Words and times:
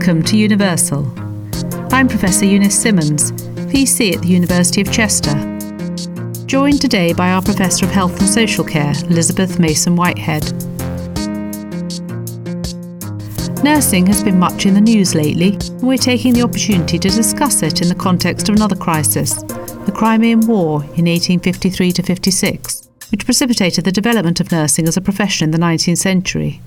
Welcome 0.00 0.22
to 0.22 0.38
Universal. 0.38 1.12
I'm 1.92 2.08
Professor 2.08 2.46
Eunice 2.46 2.80
Simmons, 2.80 3.32
VC 3.68 4.14
at 4.14 4.22
the 4.22 4.28
University 4.28 4.80
of 4.80 4.90
Chester. 4.90 5.34
Joined 6.46 6.80
today 6.80 7.12
by 7.12 7.32
our 7.32 7.42
Professor 7.42 7.84
of 7.84 7.92
Health 7.92 8.18
and 8.18 8.26
Social 8.26 8.64
Care, 8.64 8.94
Elizabeth 9.10 9.58
Mason 9.58 9.96
Whitehead. 9.96 10.44
Nursing 13.62 14.06
has 14.06 14.24
been 14.24 14.38
much 14.38 14.64
in 14.64 14.72
the 14.72 14.80
news 14.80 15.14
lately, 15.14 15.50
and 15.50 15.82
we're 15.82 15.98
taking 15.98 16.32
the 16.32 16.44
opportunity 16.44 16.98
to 16.98 17.08
discuss 17.10 17.62
it 17.62 17.82
in 17.82 17.88
the 17.90 17.94
context 17.94 18.48
of 18.48 18.54
another 18.54 18.76
crisis, 18.76 19.34
the 19.34 19.92
Crimean 19.94 20.40
War 20.46 20.76
in 20.96 21.04
1853 21.04 21.92
56, 21.92 22.88
which 23.10 23.26
precipitated 23.26 23.84
the 23.84 23.92
development 23.92 24.40
of 24.40 24.50
nursing 24.50 24.88
as 24.88 24.96
a 24.96 25.02
profession 25.02 25.44
in 25.44 25.50
the 25.50 25.58
19th 25.58 25.98
century. 25.98 26.62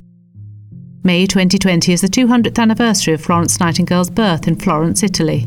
May 1.05 1.27
2020 1.27 1.91
is 1.91 1.99
the 1.99 2.07
200th 2.07 2.57
anniversary 2.57 3.13
of 3.13 3.19
Florence 3.19 3.59
Nightingale's 3.59 4.09
birth 4.09 4.47
in 4.47 4.55
Florence, 4.55 5.03
Italy. 5.03 5.45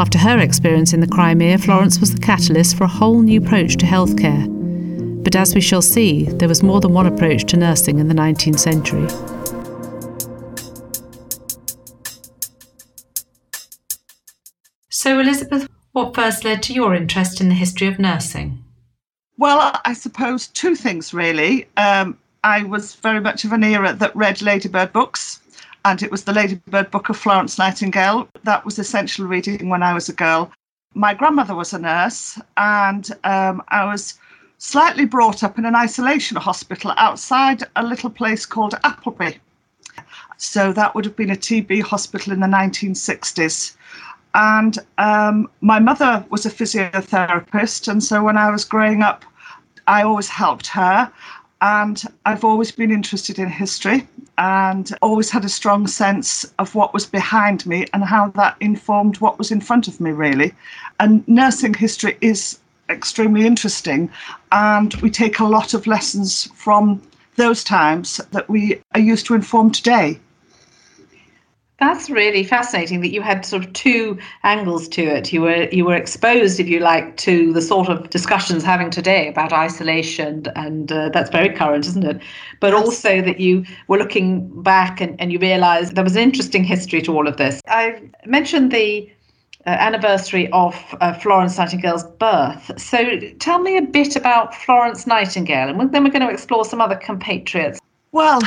After 0.00 0.18
her 0.18 0.40
experience 0.40 0.92
in 0.92 0.98
the 0.98 1.06
Crimea, 1.06 1.58
Florence 1.58 2.00
was 2.00 2.12
the 2.12 2.20
catalyst 2.20 2.76
for 2.76 2.82
a 2.82 2.88
whole 2.88 3.22
new 3.22 3.40
approach 3.40 3.76
to 3.76 3.86
healthcare. 3.86 4.52
But 5.22 5.36
as 5.36 5.54
we 5.54 5.60
shall 5.60 5.80
see, 5.80 6.24
there 6.24 6.48
was 6.48 6.64
more 6.64 6.80
than 6.80 6.92
one 6.92 7.06
approach 7.06 7.44
to 7.44 7.56
nursing 7.56 8.00
in 8.00 8.08
the 8.08 8.16
19th 8.16 8.58
century. 8.58 9.08
So, 14.88 15.20
Elizabeth, 15.20 15.68
what 15.92 16.16
first 16.16 16.44
led 16.44 16.64
to 16.64 16.72
your 16.72 16.96
interest 16.96 17.40
in 17.40 17.48
the 17.48 17.54
history 17.54 17.86
of 17.86 18.00
nursing? 18.00 18.64
Well, 19.38 19.80
I 19.84 19.92
suppose 19.92 20.48
two 20.48 20.74
things 20.74 21.14
really. 21.14 21.68
Um, 21.76 22.18
I 22.44 22.62
was 22.62 22.94
very 22.96 23.20
much 23.20 23.46
of 23.46 23.52
an 23.52 23.64
era 23.64 23.94
that 23.94 24.14
read 24.14 24.42
Ladybird 24.42 24.92
books, 24.92 25.40
and 25.86 26.02
it 26.02 26.10
was 26.10 26.24
the 26.24 26.34
Ladybird 26.34 26.90
book 26.90 27.08
of 27.08 27.16
Florence 27.16 27.58
Nightingale. 27.58 28.28
That 28.42 28.66
was 28.66 28.78
essential 28.78 29.26
reading 29.26 29.70
when 29.70 29.82
I 29.82 29.94
was 29.94 30.10
a 30.10 30.12
girl. 30.12 30.52
My 30.92 31.14
grandmother 31.14 31.54
was 31.54 31.72
a 31.72 31.78
nurse, 31.78 32.38
and 32.58 33.10
um, 33.24 33.62
I 33.68 33.86
was 33.86 34.18
slightly 34.58 35.06
brought 35.06 35.42
up 35.42 35.58
in 35.58 35.64
an 35.64 35.74
isolation 35.74 36.36
hospital 36.36 36.92
outside 36.98 37.64
a 37.76 37.82
little 37.82 38.10
place 38.10 38.44
called 38.44 38.74
Appleby. 38.84 39.32
So 40.36 40.70
that 40.74 40.94
would 40.94 41.06
have 41.06 41.16
been 41.16 41.30
a 41.30 41.36
TB 41.36 41.80
hospital 41.80 42.34
in 42.34 42.40
the 42.40 42.46
1960s. 42.46 43.74
And 44.34 44.78
um, 44.98 45.48
my 45.62 45.78
mother 45.78 46.22
was 46.28 46.44
a 46.44 46.50
physiotherapist, 46.50 47.88
and 47.88 48.04
so 48.04 48.22
when 48.22 48.36
I 48.36 48.50
was 48.50 48.66
growing 48.66 49.00
up, 49.00 49.24
I 49.86 50.02
always 50.02 50.28
helped 50.28 50.66
her. 50.68 51.10
And 51.64 52.02
I've 52.26 52.44
always 52.44 52.70
been 52.72 52.90
interested 52.90 53.38
in 53.38 53.48
history 53.48 54.06
and 54.36 54.94
always 55.00 55.30
had 55.30 55.46
a 55.46 55.48
strong 55.48 55.86
sense 55.86 56.44
of 56.58 56.74
what 56.74 56.92
was 56.92 57.06
behind 57.06 57.64
me 57.64 57.86
and 57.94 58.04
how 58.04 58.28
that 58.32 58.58
informed 58.60 59.16
what 59.22 59.38
was 59.38 59.50
in 59.50 59.62
front 59.62 59.88
of 59.88 59.98
me, 59.98 60.10
really. 60.10 60.52
And 61.00 61.26
nursing 61.26 61.72
history 61.72 62.18
is 62.20 62.58
extremely 62.90 63.46
interesting. 63.46 64.10
And 64.52 64.92
we 64.96 65.08
take 65.08 65.38
a 65.38 65.46
lot 65.46 65.72
of 65.72 65.86
lessons 65.86 66.50
from 66.54 67.00
those 67.36 67.64
times 67.64 68.18
that 68.32 68.46
we 68.50 68.82
are 68.94 69.00
used 69.00 69.24
to 69.26 69.34
inform 69.34 69.70
today. 69.70 70.20
That's 71.80 72.08
really 72.08 72.44
fascinating 72.44 73.00
that 73.00 73.12
you 73.12 73.20
had 73.20 73.44
sort 73.44 73.64
of 73.64 73.72
two 73.72 74.16
angles 74.44 74.86
to 74.90 75.02
it. 75.02 75.32
You 75.32 75.42
were 75.42 75.68
you 75.72 75.84
were 75.84 75.96
exposed, 75.96 76.60
if 76.60 76.68
you 76.68 76.78
like, 76.78 77.16
to 77.18 77.52
the 77.52 77.60
sort 77.60 77.88
of 77.88 78.10
discussions 78.10 78.62
having 78.62 78.90
today 78.90 79.28
about 79.28 79.52
isolation, 79.52 80.46
and 80.54 80.92
uh, 80.92 81.08
that's 81.08 81.30
very 81.30 81.50
current, 81.50 81.84
isn't 81.86 82.04
it? 82.04 82.22
But 82.60 82.74
also 82.74 83.20
that 83.22 83.40
you 83.40 83.64
were 83.88 83.98
looking 83.98 84.62
back 84.62 85.00
and, 85.00 85.20
and 85.20 85.32
you 85.32 85.40
realised 85.40 85.96
there 85.96 86.04
was 86.04 86.14
an 86.14 86.22
interesting 86.22 86.62
history 86.62 87.02
to 87.02 87.12
all 87.12 87.26
of 87.26 87.38
this. 87.38 87.60
I 87.66 88.00
mentioned 88.24 88.70
the 88.70 89.10
uh, 89.66 89.70
anniversary 89.70 90.48
of 90.52 90.76
uh, 91.00 91.14
Florence 91.14 91.58
Nightingale's 91.58 92.04
birth. 92.04 92.70
So 92.78 93.18
tell 93.40 93.58
me 93.58 93.78
a 93.78 93.82
bit 93.82 94.14
about 94.14 94.54
Florence 94.54 95.08
Nightingale, 95.08 95.70
and 95.70 95.92
then 95.92 96.04
we're 96.04 96.10
going 96.10 96.26
to 96.26 96.32
explore 96.32 96.64
some 96.64 96.80
other 96.80 96.96
compatriots. 96.96 97.80
Well, 98.14 98.40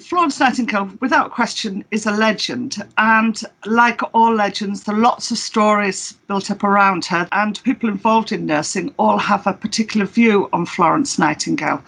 Florence 0.00 0.40
Nightingale, 0.40 0.90
without 1.00 1.30
question, 1.30 1.84
is 1.92 2.04
a 2.04 2.10
legend. 2.10 2.82
And 2.98 3.40
like 3.64 4.00
all 4.12 4.34
legends, 4.34 4.82
there 4.82 4.96
are 4.96 4.98
lots 4.98 5.30
of 5.30 5.38
stories 5.38 6.14
built 6.26 6.50
up 6.50 6.64
around 6.64 7.04
her, 7.04 7.28
and 7.30 7.62
people 7.62 7.88
involved 7.88 8.32
in 8.32 8.44
nursing 8.44 8.92
all 8.98 9.18
have 9.18 9.46
a 9.46 9.52
particular 9.52 10.04
view 10.04 10.48
on 10.52 10.66
Florence 10.66 11.16
Nightingale. 11.16 11.80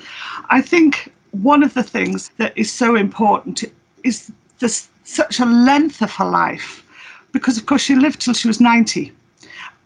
I 0.50 0.60
think 0.60 1.12
one 1.32 1.64
of 1.64 1.74
the 1.74 1.82
things 1.82 2.30
that 2.36 2.56
is 2.56 2.70
so 2.70 2.94
important 2.94 3.64
is 4.04 4.30
this, 4.60 4.88
such 5.02 5.40
a 5.40 5.46
length 5.46 6.02
of 6.02 6.12
her 6.12 6.30
life, 6.30 6.84
because 7.32 7.58
of 7.58 7.66
course 7.66 7.82
she 7.82 7.96
lived 7.96 8.20
till 8.20 8.34
she 8.34 8.46
was 8.46 8.60
90 8.60 9.12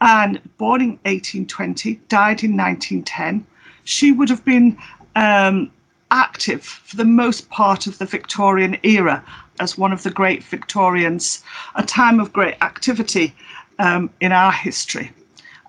and 0.03 0.39
born 0.59 0.83
in 0.83 0.91
1820, 1.05 1.95
died 2.11 2.45
in 2.45 2.55
1910. 2.55 3.47
She 3.85 4.13
would 4.13 4.29
have 4.29 4.45
been 4.45 4.77
um, 5.17 5.71
active 6.11 6.63
for 6.63 6.97
the 6.97 7.05
most 7.05 7.51
part 7.51 7.87
of 7.87 7.99
the 7.99 8.07
Victorian 8.07 8.77
era 8.83 9.25
as 9.61 9.79
one 9.79 9.93
of 9.93 10.03
the 10.03 10.11
great 10.11 10.43
Victorians, 10.43 11.43
a 11.75 11.83
time 11.83 12.19
of 12.19 12.33
great 12.33 12.57
activity 12.63 13.35
um, 13.79 14.11
in 14.21 14.33
our 14.33 14.53
history. 14.53 15.11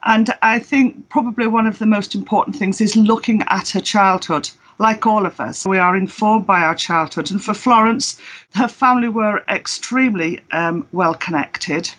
And 0.03 0.34
I 0.41 0.59
think 0.59 1.09
probably 1.09 1.47
one 1.47 1.68
of 1.68 1.78
the 1.78 1.85
most 1.85 2.16
important 2.16 2.56
things 2.56 2.81
is 2.81 2.96
looking 2.96 3.44
at 3.47 3.69
her 3.69 3.81
childhood. 3.81 4.50
Like 4.80 5.06
all 5.06 5.28
of 5.28 5.40
us, 5.40 5.66
we 5.66 5.78
are 5.78 5.96
informed 5.96 6.47
by 6.47 6.62
our 6.62 6.74
childhood. 6.74 7.30
And 7.30 7.44
for 7.44 7.53
Florence, 7.53 8.19
her 8.56 8.68
family 8.68 9.09
were 9.09 9.44
extremely 9.47 10.40
um, 10.51 10.88
well 10.91 11.13
connected. 11.13 11.91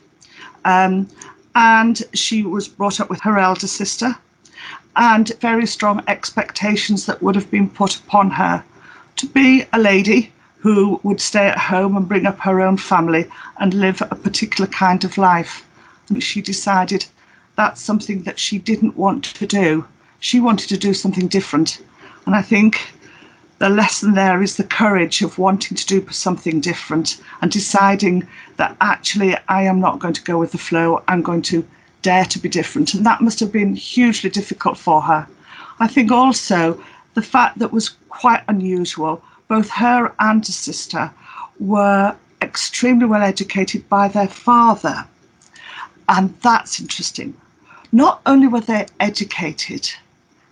Um, 0.65 1.09
and 1.55 2.03
she 2.13 2.43
was 2.43 2.67
brought 2.67 2.99
up 2.99 3.09
with 3.09 3.21
her 3.21 3.39
elder 3.39 3.69
sister, 3.69 4.17
and 4.97 5.33
very 5.41 5.67
strong 5.67 6.03
expectations 6.07 7.07
that 7.07 7.23
would 7.23 7.35
have 7.35 7.51
been 7.51 7.69
put 7.69 7.97
upon 7.97 8.31
her 8.31 8.65
to 9.17 9.27
be 9.27 9.65
a 9.73 9.79
lady 9.79 10.33
who 10.59 11.01
would 11.03 11.21
stay 11.21 11.49
at 11.49 11.59
home 11.59 11.97
and 11.97 12.09
bring 12.09 12.27
up 12.27 12.39
her 12.39 12.61
own 12.61 12.77
family 12.77 13.27
and 13.59 13.75
live 13.75 14.01
a 14.03 14.15
particular 14.15 14.71
kind 14.71 15.03
of 15.05 15.19
life. 15.19 15.67
And 16.09 16.23
she 16.23 16.41
decided 16.41 17.05
that's 17.57 17.81
something 17.81 18.23
that 18.23 18.39
she 18.39 18.59
didn't 18.59 18.97
want 18.97 19.25
to 19.25 19.47
do. 19.47 19.85
She 20.21 20.41
wanted 20.41 20.69
to 20.69 20.77
do 20.77 20.95
something 20.95 21.27
different. 21.27 21.83
And 22.27 22.35
I 22.35 22.43
think 22.43 22.95
the 23.59 23.69
lesson 23.69 24.15
there 24.15 24.43
is 24.43 24.57
the 24.57 24.65
courage 24.65 25.23
of 25.23 25.39
wanting 25.39 25.77
to 25.77 25.87
do 25.87 26.07
something 26.11 26.61
different 26.61 27.21
and 27.41 27.51
deciding 27.51 28.27
that 28.57 28.77
actually 28.81 29.37
I 29.49 29.63
am 29.63 29.81
not 29.81 29.99
going 29.99 30.15
to 30.15 30.23
go 30.23 30.39
with 30.39 30.53
the 30.53 30.59
flow. 30.59 31.03
I'm 31.09 31.23
going 31.23 31.43
to 31.43 31.67
dare 32.03 32.25
to 32.27 32.39
be 32.39 32.49
different. 32.49 32.95
And 32.95 33.07
that 33.07 33.21
must 33.21 33.41
have 33.41 33.53
been 33.53 33.75
hugely 33.75 34.31
difficult 34.31 34.77
for 34.77 35.01
her. 35.01 35.27
I 35.81 35.89
think 35.89 36.11
also 36.11 36.83
the 37.15 37.23
fact 37.23 37.59
that 37.59 37.73
was 37.73 37.91
quite 38.09 38.43
unusual, 38.49 39.23
both 39.49 39.71
her 39.71 40.13
and 40.19 40.47
her 40.47 40.53
sister 40.53 41.11
were 41.59 42.15
extremely 42.41 43.07
well 43.07 43.23
educated 43.23 43.89
by 43.89 44.09
their 44.09 44.29
father. 44.29 45.05
And 46.09 46.35
that's 46.43 46.81
interesting. 46.81 47.35
Not 47.93 48.21
only 48.27 48.49
were 48.49 48.61
they 48.61 48.87
educated, 49.01 49.91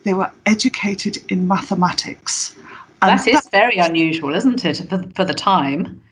they 0.05 0.15
were 0.15 0.31
educated 0.47 1.19
in 1.31 1.49
mathematics. 1.49 2.55
And 3.03 3.19
that 3.19 3.27
is 3.27 3.49
very 3.49 3.77
unusual, 3.77 4.35
isn't 4.35 4.65
it, 4.65 4.77
for, 4.89 5.03
for 5.15 5.25
the 5.25 5.35
time? 5.35 6.03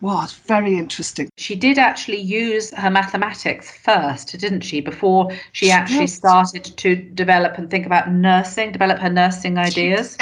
Was 0.00 0.32
very 0.32 0.76
interesting. 0.76 1.28
She 1.36 1.56
did 1.56 1.78
actually 1.78 2.20
use 2.20 2.70
her 2.74 2.90
mathematics 2.90 3.70
first, 3.70 4.38
didn't 4.38 4.60
she, 4.60 4.80
before 4.80 5.30
she 5.52 5.70
actually 5.70 6.00
yes. 6.00 6.14
started 6.14 6.64
to 6.64 6.96
develop 6.96 7.56
and 7.56 7.70
think 7.70 7.86
about 7.86 8.10
nursing, 8.10 8.72
develop 8.72 8.98
her 8.98 9.08
nursing 9.08 9.58
ideas? 9.58 10.18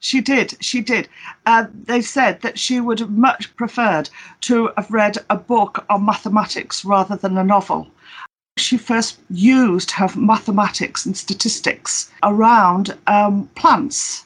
She 0.00 0.20
did. 0.20 0.54
She 0.60 0.82
did. 0.82 1.08
Uh, 1.46 1.64
they 1.84 2.02
said 2.02 2.42
that 2.42 2.58
she 2.58 2.78
would 2.80 3.00
have 3.00 3.10
much 3.10 3.56
preferred 3.56 4.10
to 4.42 4.70
have 4.76 4.90
read 4.90 5.16
a 5.30 5.36
book 5.36 5.86
on 5.88 6.04
mathematics 6.04 6.84
rather 6.84 7.16
than 7.16 7.38
a 7.38 7.44
novel. 7.44 7.88
She 8.58 8.76
first 8.76 9.18
used 9.30 9.90
her 9.92 10.10
mathematics 10.14 11.06
and 11.06 11.16
statistics 11.16 12.10
around 12.22 12.96
um, 13.06 13.48
plants 13.54 14.23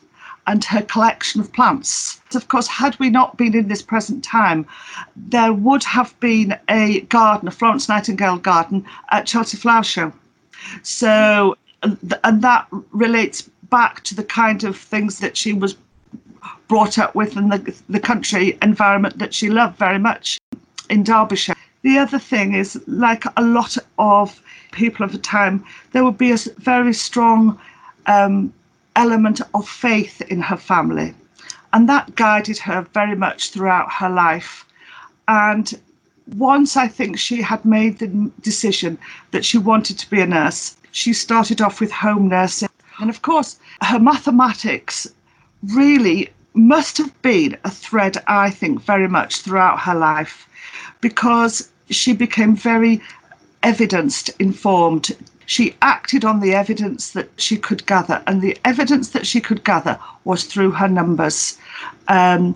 and 0.49 0.65
her 0.65 0.81
collection 0.83 1.43
of 1.43 1.53
plants. 1.53 2.21
Of 2.35 2.49
course, 2.49 2.67
had 2.67 2.99
we 2.99 3.11
not 3.11 3.37
been 3.37 3.55
in 3.55 3.69
this 3.69 3.83
present 3.83 4.25
time, 4.25 4.67
there 5.15 5.53
would 5.53 5.85
have 5.85 6.19
been 6.21 6.59
a 6.71 7.03
garden, 7.03 7.49
a 7.49 7.50
Florence 7.50 7.87
Nightingale 7.89 8.39
garden 8.39 8.85
at 9.11 9.27
Chelsea 9.27 9.59
Flower 9.59 9.85
Show. 9.85 10.11
So, 10.83 11.55
and 11.83 12.43
that 12.43 12.67
relates 12.93 13.43
back 13.69 14.03
to 14.05 14.15
the 14.15 14.25
kind 14.25 14.65
of 14.65 14.77
things 14.77 15.19
that 15.19 15.37
she 15.37 15.53
was 15.53 15.77
brought 16.67 16.99
up 16.99 17.15
with 17.15 17.37
and 17.37 17.53
the, 17.53 17.75
the 17.91 18.00
country 18.00 18.56
environment 18.62 19.19
that 19.19 19.35
she 19.35 19.50
loved 19.50 19.79
very 19.79 19.99
much 19.99 20.39
in 20.89 21.03
Derbyshire. 21.03 21.55
The 21.83 21.99
other 21.99 22.19
thing 22.19 22.55
is, 22.55 22.81
like 22.87 23.25
a 23.37 23.43
lot 23.43 23.77
of 23.99 24.41
people 24.73 25.05
of 25.05 25.12
the 25.12 25.19
time, 25.19 25.65
there 25.93 26.05
would 26.05 26.19
be 26.19 26.33
a 26.33 26.39
very 26.56 26.95
strong 26.95 27.61
um, 28.06 28.53
element 28.99 29.41
of 29.55 29.67
faith 29.67 30.21
in 30.23 30.43
her 30.43 30.56
family. 30.56 31.15
And 31.73 31.89
that 31.89 32.17
guided 32.17 32.59
her 32.59 32.83
very 32.93 33.15
much 33.15 33.50
throughout 33.50 33.93
her 33.93 34.11
life. 34.11 34.67
And 35.29 35.79
once 36.37 36.77
I 36.77 36.89
think 36.89 37.19
she 37.19 37.41
had 37.41 37.65
made 37.65 37.99
the 37.99 38.09
decision 38.41 38.99
that 39.31 39.45
she 39.45 39.56
wanted 39.56 39.99
to 39.99 40.11
be 40.11 40.21
a 40.21 40.27
nurse, 40.27 40.77
she 40.91 41.12
started 41.12 41.61
off 41.61 41.81
with 41.81 41.93
home 41.93 42.29
nursing. 42.29 42.69
And 42.99 43.09
of 43.09 43.23
course, 43.23 43.59
her 43.83 44.00
mathematics 44.00 45.06
really 45.62 46.31
must 46.55 46.99
have 46.99 47.23
been 47.23 47.56
a 47.65 47.71
thread, 47.71 48.17
I 48.27 48.50
think, 48.50 48.83
very 48.83 49.09
much 49.09 49.43
throughout 49.43 49.79
her 49.81 49.95
life 49.95 50.49
because 51.00 51.71
she 51.91 52.12
became 52.12 52.56
very 52.56 53.00
evidence 53.62 54.29
informed. 54.41 55.12
She 55.49 55.75
acted 55.81 56.27
on 56.27 56.41
the 56.41 56.53
evidence 56.55 57.12
that 57.12 57.31
she 57.37 57.56
could 57.56 57.87
gather, 57.87 58.23
and 58.27 58.43
the 58.43 58.59
evidence 58.67 59.09
that 59.11 59.27
she 59.27 59.41
could 59.41 59.65
gather 59.65 59.99
was 60.25 60.45
through 60.45 60.73
her 60.73 60.89
numbers. 60.89 61.56
Um, 62.09 62.55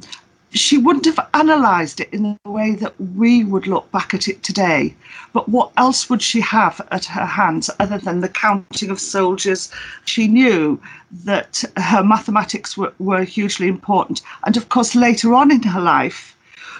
she 0.50 0.76
wouldn't 0.76 1.06
have 1.06 1.26
analysed 1.32 2.00
it 2.00 2.10
in 2.12 2.38
the 2.44 2.50
way 2.50 2.74
that 2.74 2.92
we 3.00 3.44
would 3.44 3.66
look 3.66 3.90
back 3.92 4.12
at 4.12 4.28
it 4.28 4.42
today. 4.42 4.94
But 5.32 5.48
what 5.48 5.72
else 5.78 6.10
would 6.10 6.20
she 6.20 6.42
have 6.42 6.86
at 6.90 7.06
her 7.06 7.24
hands 7.24 7.70
other 7.80 7.96
than 7.96 8.20
the 8.20 8.28
counting 8.28 8.90
of 8.90 9.00
soldiers? 9.00 9.70
She 10.04 10.28
knew 10.28 10.78
that 11.24 11.64
her 11.78 12.04
mathematics 12.04 12.76
were, 12.76 12.92
were 12.98 13.24
hugely 13.24 13.68
important. 13.68 14.20
And 14.44 14.58
of 14.58 14.68
course, 14.68 14.94
later 14.94 15.32
on 15.32 15.50
in 15.50 15.62
her 15.62 15.80
life, 15.80 16.36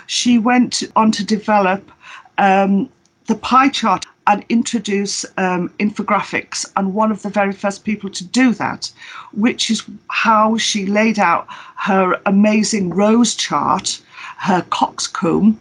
she 0.09 0.39
went 0.39 0.83
on 0.95 1.11
to 1.13 1.25
develop 1.25 1.91
um, 2.37 2.91
the 3.29 3.37
pie 3.37 3.71
chart 3.71 4.05
and 4.27 4.45
introduce 4.49 5.25
um, 5.37 5.69
infographics. 5.79 6.71
And 6.77 6.95
one 6.95 7.11
of 7.11 7.23
the 7.23 7.29
very 7.29 7.53
first 7.53 7.85
people 7.85 8.11
to 8.11 8.25
do 8.25 8.55
that, 8.55 8.93
which 9.33 9.71
is 9.71 9.83
how 10.09 10.57
she 10.57 10.87
laid 10.87 11.19
out 11.19 11.47
her 11.77 12.21
amazing 12.27 12.91
rose 12.91 13.35
chart, 13.35 14.01
her 14.39 14.65
coxcomb, 14.71 15.61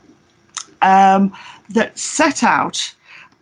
um, 0.82 1.34
that 1.70 1.98
set 1.98 2.44
out 2.44 2.94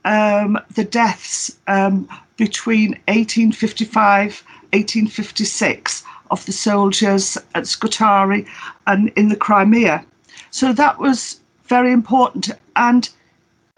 um, 0.06 0.58
the 0.76 0.84
deaths 0.84 1.56
um, 1.68 2.08
between 2.38 2.92
1855 3.08 4.44
1856 4.72 6.04
of 6.30 6.46
the 6.46 6.52
soldiers 6.52 7.38
at 7.56 7.64
Scutari 7.64 8.46
and 8.86 9.10
in 9.16 9.30
the 9.30 9.36
Crimea. 9.36 10.06
So 10.52 10.74
that 10.74 11.00
was 11.00 11.40
very 11.66 11.92
important. 11.92 12.52
And 12.76 13.10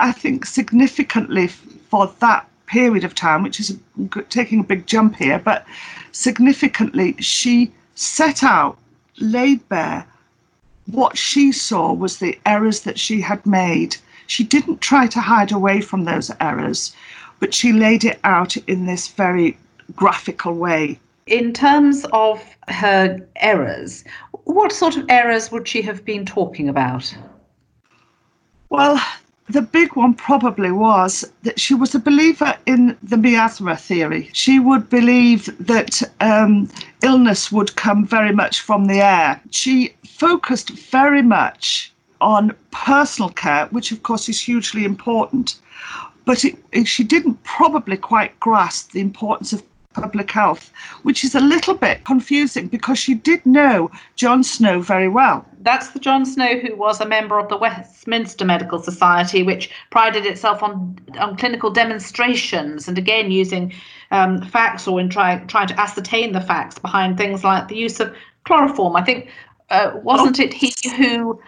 I 0.01 0.12
think 0.12 0.45
significantly 0.45 1.48
for 1.48 2.13
that 2.19 2.48
period 2.65 3.03
of 3.03 3.13
time, 3.15 3.44
which 3.44 3.59
is 3.59 3.77
taking 4.30 4.59
a 4.59 4.63
big 4.63 4.88
jump 4.88 5.15
here, 5.15 5.39
but 5.39 5.65
significantly, 6.12 7.15
she 7.19 7.71
set 7.95 8.44
out, 8.44 8.77
laid 9.19 9.68
bare 9.69 10.06
what 10.88 11.18
she 11.18 11.51
saw 11.51 11.94
was 11.94 12.18
the 12.18 12.38
errors 12.45 12.81
that 12.81 13.00
she 13.00 13.21
had 13.21 13.45
made. 13.45 13.95
She 14.27 14.44
didn't 14.44 14.81
try 14.81 15.07
to 15.07 15.19
hide 15.19 15.51
away 15.51 15.81
from 15.81 16.04
those 16.04 16.31
errors, 16.39 16.95
but 17.39 17.54
she 17.54 17.71
laid 17.71 18.04
it 18.04 18.19
out 18.24 18.57
in 18.57 18.86
this 18.86 19.07
very 19.07 19.57
graphical 19.95 20.54
way. 20.54 21.00
In 21.27 21.54
terms 21.54 22.06
of 22.13 22.44
her 22.68 23.19
errors, 23.38 24.04
what 24.44 24.71
sort 24.71 24.97
of 24.97 25.06
errors 25.09 25.51
would 25.51 25.68
she 25.68 25.81
have 25.83 26.04
been 26.04 26.25
talking 26.25 26.68
about? 26.68 27.15
Well, 28.69 29.01
the 29.50 29.62
big 29.62 29.96
one 29.96 30.14
probably 30.14 30.72
was 30.72 31.26
that 31.44 31.60
she 31.60 31.74
was 31.74 31.94
a 31.94 32.00
believer 32.00 32.56
in 32.66 32.98
the 33.04 33.18
miasma 33.18 33.76
theory. 33.76 34.30
She 34.34 34.60
would 34.60 34.90
believe 34.90 35.50
that 35.66 36.02
um, 36.22 36.70
illness 37.02 37.52
would 37.52 37.76
come 37.76 38.06
very 38.06 38.32
much 38.32 38.62
from 38.62 38.86
the 38.86 39.02
air. 39.02 39.42
She 39.52 39.94
focused 40.06 40.70
very 40.70 41.22
much 41.22 41.92
on 42.22 42.56
personal 42.72 43.30
care, 43.32 43.66
which 43.68 43.92
of 43.92 44.04
course 44.04 44.30
is 44.30 44.40
hugely 44.40 44.86
important. 44.86 45.60
But 46.24 46.46
it, 46.46 46.58
it, 46.72 46.88
she 46.88 47.04
didn't 47.04 47.44
probably 47.44 47.98
quite 47.98 48.40
grasp 48.40 48.92
the 48.92 49.02
importance 49.02 49.54
of 49.54 49.64
public 49.94 50.32
health, 50.32 50.72
which 51.04 51.24
is 51.24 51.36
a 51.36 51.40
little 51.40 51.74
bit 51.74 52.06
confusing 52.06 52.68
because 52.68 52.98
she 52.98 53.16
did 53.16 53.46
know 53.46 53.92
John 54.16 54.44
Snow 54.44 54.82
very 54.82 55.10
well. 55.10 55.46
That's 55.63 55.90
the 55.90 56.00
John 56.00 56.25
Snow 56.25 56.60
who 56.60 56.75
was 56.75 57.02
a 57.02 57.06
member 57.06 57.40
of 57.40 57.50
the 57.50 57.58
Westminster 57.58 58.46
Medical 58.46 58.80
Society, 58.80 59.44
which 59.44 59.69
prided 59.90 60.25
itself 60.25 60.63
on 60.63 60.98
on 61.19 61.38
clinical 61.38 61.69
demonstrations 61.69 62.88
and 62.88 62.98
again 62.98 63.31
using 63.31 63.74
um, 64.12 64.42
facts 64.42 64.88
or 64.88 65.00
in 65.00 65.10
trying 65.10 65.48
trying 65.48 65.68
to 65.68 65.80
ascertain 65.80 66.34
the 66.34 66.42
facts 66.42 66.80
behind 66.80 67.18
things 67.18 67.44
like 67.44 67.68
the 67.68 67.75
use 67.75 68.00
of 68.00 68.16
chloroform. 68.46 68.96
I 68.96 69.04
think 69.04 69.30
uh, 69.69 69.92
wasn't 70.04 70.40
it 70.40 70.54
he 70.54 70.74
who 70.98 71.40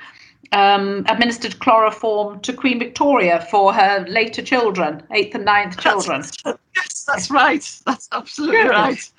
um, 0.54 1.04
administered 1.07 1.59
chloroform 1.59 2.39
to 2.42 2.54
Queen 2.54 2.80
Victoria 2.80 3.45
for 3.50 3.74
her 3.74 4.06
later 4.07 4.42
children, 4.42 5.04
eighth 5.12 5.36
and 5.36 5.45
ninth 5.45 5.80
children. 5.80 6.21
That's, 6.21 6.59
yes, 6.75 7.04
that's 7.06 7.31
right. 7.31 7.80
That's 7.86 8.07
absolutely 8.12 8.69
right. 8.69 9.12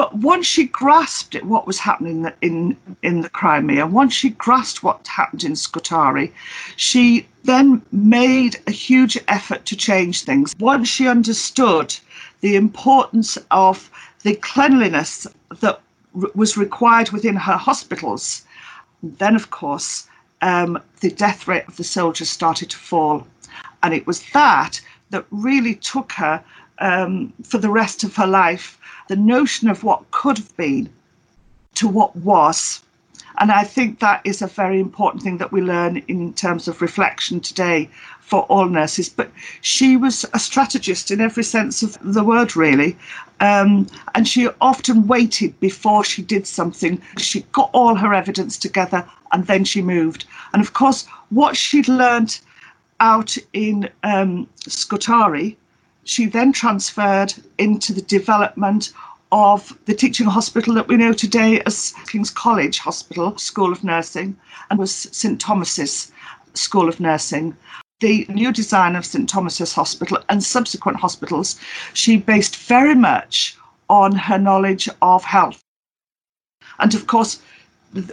But 0.00 0.16
once 0.16 0.46
she 0.46 0.64
grasped 0.64 1.34
it, 1.34 1.44
what 1.44 1.66
was 1.66 1.78
happening 1.78 2.32
in 2.40 2.74
in 3.02 3.20
the 3.20 3.28
Crimea, 3.28 3.86
once 3.86 4.14
she 4.14 4.30
grasped 4.30 4.82
what 4.82 5.06
happened 5.06 5.44
in 5.44 5.54
Scutari, 5.54 6.32
she 6.76 7.26
then 7.44 7.82
made 7.92 8.58
a 8.66 8.70
huge 8.70 9.18
effort 9.28 9.66
to 9.66 9.76
change 9.76 10.22
things. 10.22 10.54
Once 10.58 10.88
she 10.88 11.06
understood 11.06 11.94
the 12.40 12.56
importance 12.56 13.36
of 13.50 13.90
the 14.22 14.36
cleanliness 14.36 15.26
that 15.60 15.82
was 16.34 16.56
required 16.56 17.10
within 17.10 17.36
her 17.36 17.58
hospitals, 17.58 18.46
then 19.02 19.36
of 19.36 19.50
course 19.50 20.06
um, 20.40 20.80
the 21.00 21.10
death 21.10 21.46
rate 21.46 21.68
of 21.68 21.76
the 21.76 21.84
soldiers 21.84 22.30
started 22.30 22.70
to 22.70 22.78
fall. 22.78 23.26
And 23.82 23.92
it 23.92 24.06
was 24.06 24.22
that 24.32 24.80
that 25.10 25.26
really 25.30 25.74
took 25.74 26.12
her 26.12 26.42
um, 26.80 27.32
for 27.42 27.58
the 27.58 27.70
rest 27.70 28.04
of 28.04 28.16
her 28.16 28.26
life 28.26 28.78
the 29.10 29.16
notion 29.16 29.68
of 29.68 29.82
what 29.82 30.08
could 30.12 30.38
have 30.38 30.56
been 30.56 30.88
to 31.74 31.88
what 31.88 32.14
was. 32.14 32.80
And 33.38 33.50
I 33.50 33.64
think 33.64 33.98
that 33.98 34.20
is 34.24 34.40
a 34.40 34.46
very 34.46 34.78
important 34.78 35.24
thing 35.24 35.38
that 35.38 35.50
we 35.50 35.60
learn 35.60 35.96
in 36.06 36.32
terms 36.34 36.68
of 36.68 36.80
reflection 36.80 37.40
today 37.40 37.90
for 38.20 38.42
all 38.42 38.66
nurses. 38.66 39.08
But 39.08 39.32
she 39.62 39.96
was 39.96 40.24
a 40.32 40.38
strategist 40.38 41.10
in 41.10 41.20
every 41.20 41.42
sense 41.42 41.82
of 41.82 41.98
the 42.02 42.22
word, 42.22 42.54
really. 42.54 42.96
Um, 43.40 43.88
and 44.14 44.28
she 44.28 44.48
often 44.60 45.08
waited 45.08 45.58
before 45.58 46.04
she 46.04 46.22
did 46.22 46.46
something. 46.46 47.02
She 47.18 47.40
got 47.50 47.70
all 47.72 47.96
her 47.96 48.14
evidence 48.14 48.56
together 48.56 49.04
and 49.32 49.44
then 49.48 49.64
she 49.64 49.82
moved. 49.82 50.24
And 50.52 50.62
of 50.62 50.72
course, 50.72 51.04
what 51.30 51.56
she'd 51.56 51.88
learned 51.88 52.38
out 53.00 53.36
in 53.52 53.88
um, 54.04 54.46
Scutari, 54.68 55.56
she 56.10 56.26
then 56.26 56.52
transferred 56.52 57.32
into 57.58 57.92
the 57.92 58.02
development 58.02 58.92
of 59.30 59.78
the 59.84 59.94
teaching 59.94 60.26
hospital 60.26 60.74
that 60.74 60.88
we 60.88 60.96
know 60.96 61.12
today 61.12 61.60
as 61.66 61.94
King's 62.08 62.30
College 62.30 62.80
Hospital, 62.80 63.38
School 63.38 63.70
of 63.70 63.84
Nursing, 63.84 64.36
and 64.68 64.78
was 64.80 64.92
St 64.92 65.40
Thomas's 65.40 66.10
School 66.54 66.88
of 66.88 66.98
Nursing. 66.98 67.56
The 68.00 68.26
new 68.28 68.50
design 68.50 68.96
of 68.96 69.06
St 69.06 69.28
Thomas's 69.28 69.72
Hospital 69.72 70.18
and 70.28 70.42
subsequent 70.42 70.98
hospitals, 70.98 71.60
she 71.94 72.16
based 72.16 72.56
very 72.56 72.96
much 72.96 73.56
on 73.88 74.10
her 74.10 74.38
knowledge 74.38 74.88
of 75.02 75.22
health. 75.22 75.60
And 76.80 76.92
of 76.92 77.06
course, 77.06 77.40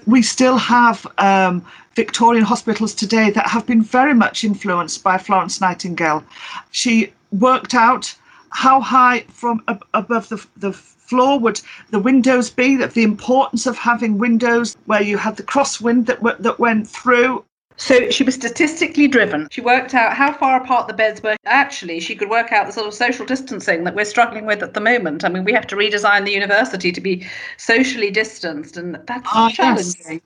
we 0.05 0.21
still 0.21 0.57
have 0.57 1.07
um, 1.17 1.65
Victorian 1.95 2.45
hospitals 2.45 2.93
today 2.93 3.31
that 3.31 3.47
have 3.47 3.65
been 3.65 3.81
very 3.81 4.13
much 4.13 4.43
influenced 4.43 5.03
by 5.03 5.17
Florence 5.17 5.59
Nightingale. 5.59 6.23
She 6.69 7.11
worked 7.31 7.73
out 7.73 8.13
how 8.49 8.79
high 8.81 9.21
from 9.29 9.63
ab- 9.67 9.85
above 9.93 10.29
the, 10.29 10.45
the 10.57 10.73
floor 10.73 11.39
would 11.39 11.61
the 11.89 11.99
windows 11.99 12.49
be, 12.49 12.75
that 12.75 12.93
the 12.93 13.03
importance 13.03 13.65
of 13.65 13.77
having 13.77 14.17
windows 14.17 14.75
where 14.85 15.01
you 15.01 15.17
had 15.17 15.37
the 15.37 15.43
crosswind 15.43 16.05
that, 16.05 16.17
w- 16.17 16.37
that 16.39 16.59
went 16.59 16.87
through 16.87 17.43
so 17.77 18.09
she 18.09 18.23
was 18.23 18.33
statistically 18.33 19.07
driven. 19.07 19.47
She 19.51 19.61
worked 19.61 19.93
out 19.93 20.13
how 20.13 20.33
far 20.33 20.61
apart 20.61 20.87
the 20.87 20.93
beds 20.93 21.21
were. 21.21 21.37
Actually, 21.45 21.99
she 21.99 22.15
could 22.15 22.29
work 22.29 22.51
out 22.51 22.65
the 22.65 22.73
sort 22.73 22.87
of 22.87 22.93
social 22.93 23.23
distancing 23.25 23.83
that 23.83 23.93
we're 23.93 24.05
struggling 24.05 24.47
with 24.47 24.63
at 24.63 24.73
the 24.73 24.81
moment. 24.81 25.23
I 25.23 25.29
mean, 25.29 25.43
we 25.43 25.53
have 25.53 25.67
to 25.67 25.75
redesign 25.75 26.25
the 26.25 26.31
university 26.31 26.91
to 26.91 26.99
be 26.99 27.25
socially 27.57 28.09
distanced, 28.09 28.77
and 28.77 28.99
that's 29.05 29.29
oh, 29.33 29.49
challenging. 29.49 30.21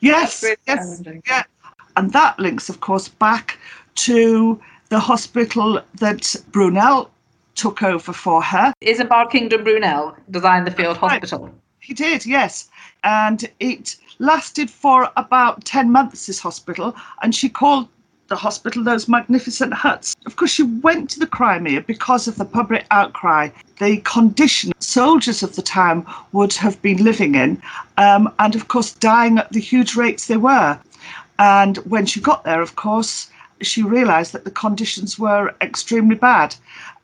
Yes, 0.00 0.42
yes, 0.42 0.56
yes 0.66 0.78
challenging. 0.78 1.22
yeah. 1.26 1.42
And 1.98 2.12
that 2.14 2.38
links, 2.38 2.70
of 2.70 2.80
course, 2.80 3.08
back 3.08 3.58
to 3.96 4.58
the 4.90 5.00
hospital 5.00 5.80
that 5.94 6.36
Brunel 6.50 7.10
took 7.54 7.82
over 7.82 8.12
for 8.12 8.42
her. 8.42 8.72
Isambard 8.82 9.30
Kingdom 9.30 9.64
Brunel 9.64 10.16
designed 10.30 10.66
the 10.66 10.70
field 10.70 11.00
right. 11.00 11.12
hospital. 11.12 11.50
He 11.80 11.94
did, 11.94 12.26
yes. 12.26 12.68
And 13.02 13.48
it 13.60 13.96
lasted 14.18 14.68
for 14.68 15.10
about 15.16 15.64
10 15.64 15.90
months, 15.90 16.26
this 16.26 16.38
hospital, 16.38 16.94
and 17.22 17.34
she 17.34 17.48
called 17.48 17.88
the 18.28 18.36
hospital 18.36 18.84
those 18.84 19.08
magnificent 19.08 19.72
huts. 19.72 20.14
Of 20.24 20.36
course, 20.36 20.52
she 20.52 20.62
went 20.62 21.10
to 21.10 21.18
the 21.18 21.26
Crimea 21.26 21.80
because 21.80 22.28
of 22.28 22.36
the 22.36 22.44
public 22.44 22.86
outcry, 22.92 23.50
the 23.78 23.98
condition 23.98 24.72
soldiers 24.78 25.42
of 25.42 25.56
the 25.56 25.62
time 25.62 26.06
would 26.32 26.52
have 26.54 26.80
been 26.80 27.02
living 27.02 27.34
in, 27.34 27.60
um, 27.96 28.32
and 28.38 28.54
of 28.54 28.68
course, 28.68 28.92
dying 28.92 29.38
at 29.38 29.50
the 29.50 29.60
huge 29.60 29.96
rates 29.96 30.26
they 30.26 30.36
were. 30.36 30.78
And 31.40 31.78
when 31.78 32.06
she 32.06 32.20
got 32.20 32.44
there, 32.44 32.62
of 32.62 32.76
course, 32.76 33.30
she 33.62 33.82
realised 33.82 34.32
that 34.32 34.44
the 34.44 34.50
conditions 34.50 35.18
were 35.18 35.54
extremely 35.60 36.16
bad. 36.16 36.54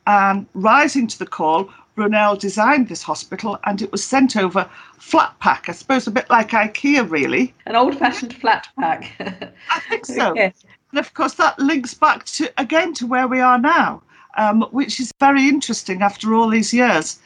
And 0.06 0.46
rising 0.54 1.06
to 1.08 1.18
the 1.18 1.26
call, 1.26 1.70
Brunel 1.96 2.36
designed 2.36 2.88
this 2.88 3.02
hospital 3.02 3.58
and 3.64 3.82
it 3.82 3.90
was 3.90 4.04
sent 4.04 4.36
over 4.36 4.68
flat 4.98 5.38
pack, 5.40 5.68
I 5.68 5.72
suppose 5.72 6.06
a 6.06 6.10
bit 6.10 6.28
like 6.30 6.50
IKEA, 6.50 7.10
really. 7.10 7.54
An 7.64 7.74
old 7.74 7.98
fashioned 7.98 8.34
flat 8.34 8.68
pack. 8.78 9.10
I 9.70 9.80
think 9.88 10.06
so. 10.06 10.30
Okay. 10.30 10.52
And 10.90 11.00
of 11.00 11.14
course, 11.14 11.34
that 11.34 11.58
links 11.58 11.94
back 11.94 12.24
to 12.24 12.52
again 12.58 12.94
to 12.94 13.06
where 13.06 13.26
we 13.26 13.40
are 13.40 13.58
now, 13.58 14.02
um, 14.36 14.62
which 14.70 15.00
is 15.00 15.12
very 15.18 15.48
interesting 15.48 16.02
after 16.02 16.34
all 16.34 16.48
these 16.48 16.72
years. 16.72 17.18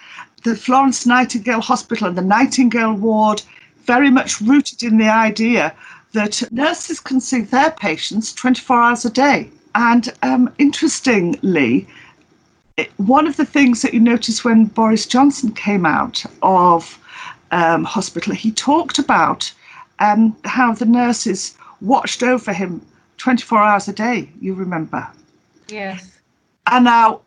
The 0.45 0.57
Florence 0.57 1.05
Nightingale 1.05 1.61
Hospital 1.61 2.09
and 2.09 2.17
the 2.17 2.23
Nightingale 2.23 2.95
Ward, 2.95 3.43
very 3.85 4.11
much 4.11 4.41
rooted 4.41 4.83
in 4.83 4.99
the 4.99 5.09
idea 5.09 5.75
that 6.13 6.43
nurses 6.53 7.01
can 7.01 7.21
see 7.21 7.43
their 7.43 7.71
patients 7.71 8.33
24 8.33 8.83
hours 8.83 9.05
a 9.05 9.11
day. 9.11 9.51
And 9.75 10.13
um, 10.23 10.53
interestingly, 10.59 11.87
one 12.97 13.27
of 13.27 13.37
the 13.37 13.45
things 13.45 13.83
that 13.83 13.95
you 13.95 14.01
notice 14.01 14.45
when 14.45 14.65
Boris 14.67 15.07
Johnson 15.07 15.53
came 15.53 15.87
out 15.87 16.25
of 16.43 16.99
um, 17.51 17.85
hospital, 17.85 18.35
he 18.35 18.51
talked 18.51 18.99
about 18.99 19.53
um, 20.01 20.37
how 20.45 20.73
the 20.73 20.87
nurses 20.87 21.57
watched 21.81 22.23
over 22.23 22.53
him 22.53 22.85
24 23.19 23.59
hours 23.59 23.89
a 23.89 23.93
day, 23.93 24.29
you 24.41 24.55
remember? 24.55 25.07
Yes. 25.69 26.19
And 26.67 26.85
now 26.85 27.21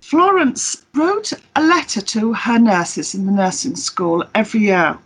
Florence 0.00 0.84
wrote 0.94 1.32
a 1.56 1.62
letter 1.62 2.00
to 2.00 2.32
her 2.32 2.58
nurses 2.58 3.14
in 3.14 3.26
the 3.26 3.32
nursing 3.32 3.76
school 3.76 4.24
every 4.34 4.60
year. 4.60 4.98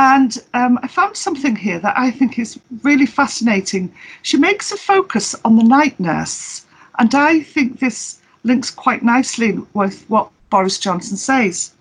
And 0.00 0.42
um, 0.54 0.78
I 0.82 0.88
found 0.88 1.14
something 1.14 1.54
here 1.54 1.78
that 1.80 1.92
I 1.94 2.10
think 2.10 2.38
is 2.38 2.58
really 2.82 3.04
fascinating. 3.04 3.92
She 4.22 4.38
makes 4.38 4.72
a 4.72 4.78
focus 4.78 5.34
on 5.44 5.56
the 5.56 5.62
night 5.62 6.00
nurse. 6.00 6.64
And 6.98 7.14
I 7.14 7.40
think 7.40 7.80
this 7.80 8.18
links 8.42 8.70
quite 8.70 9.02
nicely 9.02 9.58
with 9.74 10.08
what 10.08 10.30
Boris 10.48 10.78
Johnson 10.78 11.18
says, 11.18 11.72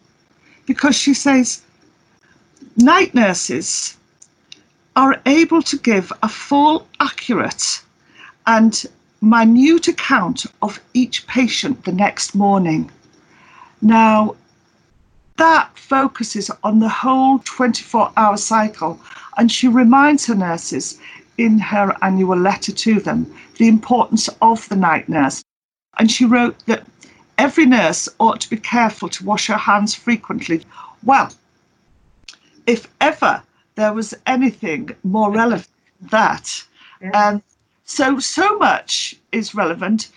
because 0.65 0.97
she 0.97 1.13
says 1.13 1.61
night 2.75 3.15
nurses 3.15 3.95
are 4.97 5.21
able 5.25 5.61
to 5.61 5.77
give 5.77 6.11
a 6.21 6.27
full, 6.27 6.89
accurate, 6.99 7.81
and 8.47 8.85
minute 9.21 9.87
account 9.87 10.45
of 10.61 10.81
each 10.93 11.25
patient 11.27 11.85
the 11.85 11.93
next 11.93 12.35
morning. 12.35 12.91
Now, 13.81 14.35
that 15.39 15.77
focuses 15.77 16.51
on 16.63 16.79
the 16.79 16.89
whole 16.89 17.39
24 17.39 18.11
hour 18.15 18.37
cycle, 18.37 18.99
and 19.37 19.51
she 19.51 19.67
reminds 19.67 20.25
her 20.27 20.35
nurses 20.35 20.99
in 21.37 21.57
her 21.57 21.95
annual 22.01 22.37
letter 22.37 22.71
to 22.71 22.99
them 22.99 23.33
the 23.57 23.67
importance 23.67 24.29
of 24.41 24.69
the 24.69 24.75
night 24.75 25.09
nurse 25.09 25.43
and 25.99 26.09
she 26.09 26.25
wrote 26.25 26.57
that 26.65 26.85
every 27.37 27.65
nurse 27.65 28.09
ought 28.19 28.41
to 28.41 28.49
be 28.49 28.57
careful 28.57 29.09
to 29.09 29.25
wash 29.25 29.47
her 29.47 29.57
hands 29.57 29.93
frequently. 29.93 30.63
Well, 31.03 31.31
if 32.65 32.87
ever 33.01 33.43
there 33.75 33.93
was 33.93 34.13
anything 34.25 34.95
more 35.03 35.31
relevant 35.31 35.67
than 36.01 36.09
that, 36.11 36.63
um, 37.13 37.43
so 37.83 38.19
so 38.19 38.57
much 38.57 39.15
is 39.31 39.55
relevant 39.55 40.09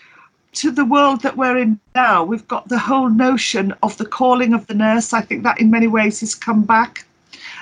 to 0.53 0.71
the 0.71 0.85
world 0.85 1.23
that 1.23 1.37
we're 1.37 1.59
in 1.59 1.81
now. 1.95 2.25
We've 2.25 2.47
got 2.47 2.69
the 2.69 2.79
whole 2.79 3.09
notion 3.09 3.75
of 3.83 3.97
the 3.97 4.07
calling 4.07 4.53
of 4.55 4.67
the 4.67 4.75
nurse. 4.75 5.13
I 5.13 5.23
think 5.23 5.43
that 5.45 5.61
in 5.61 5.71
many 5.71 5.87
ways 5.87 6.21
has 6.21 6.35
come 6.35 6.63
back. 6.63 7.07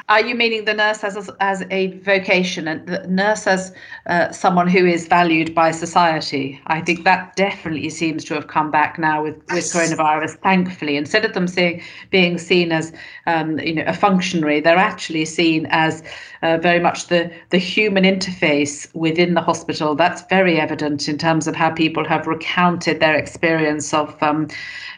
Are 0.08 0.24
you 0.24 0.34
meaning 0.34 0.64
the 0.64 0.74
nurse 0.74 1.04
as 1.04 1.16
a, 1.16 1.36
as 1.40 1.62
a 1.70 1.96
vocation 1.98 2.66
and 2.66 2.86
the 2.86 3.06
nurse 3.06 3.46
as 3.46 3.72
uh, 4.06 4.32
someone 4.32 4.66
who 4.66 4.84
is 4.84 5.06
valued 5.06 5.54
by 5.54 5.70
society? 5.70 6.60
I 6.66 6.80
think 6.80 7.04
that 7.04 7.36
definitely 7.36 7.90
seems 7.90 8.24
to 8.24 8.34
have 8.34 8.48
come 8.48 8.70
back 8.70 8.98
now 8.98 9.22
with, 9.22 9.36
with 9.52 9.64
coronavirus. 9.64 10.36
Thankfully, 10.40 10.96
instead 10.96 11.24
of 11.24 11.34
them 11.34 11.46
seeing 11.46 11.82
being 12.10 12.38
seen 12.38 12.72
as 12.72 12.92
um, 13.26 13.60
you 13.60 13.74
know 13.74 13.84
a 13.86 13.94
functionary, 13.94 14.60
they're 14.60 14.76
actually 14.76 15.24
seen 15.24 15.66
as 15.70 16.02
uh, 16.42 16.58
very 16.58 16.80
much 16.80 17.06
the 17.06 17.30
the 17.50 17.58
human 17.58 18.04
interface 18.04 18.92
within 18.94 19.34
the 19.34 19.42
hospital. 19.42 19.94
That's 19.94 20.22
very 20.22 20.58
evident 20.58 21.08
in 21.08 21.18
terms 21.18 21.46
of 21.46 21.54
how 21.54 21.70
people 21.70 22.04
have 22.06 22.26
recounted 22.26 22.98
their 22.98 23.14
experience 23.16 23.94
of 23.94 24.20
um, 24.22 24.48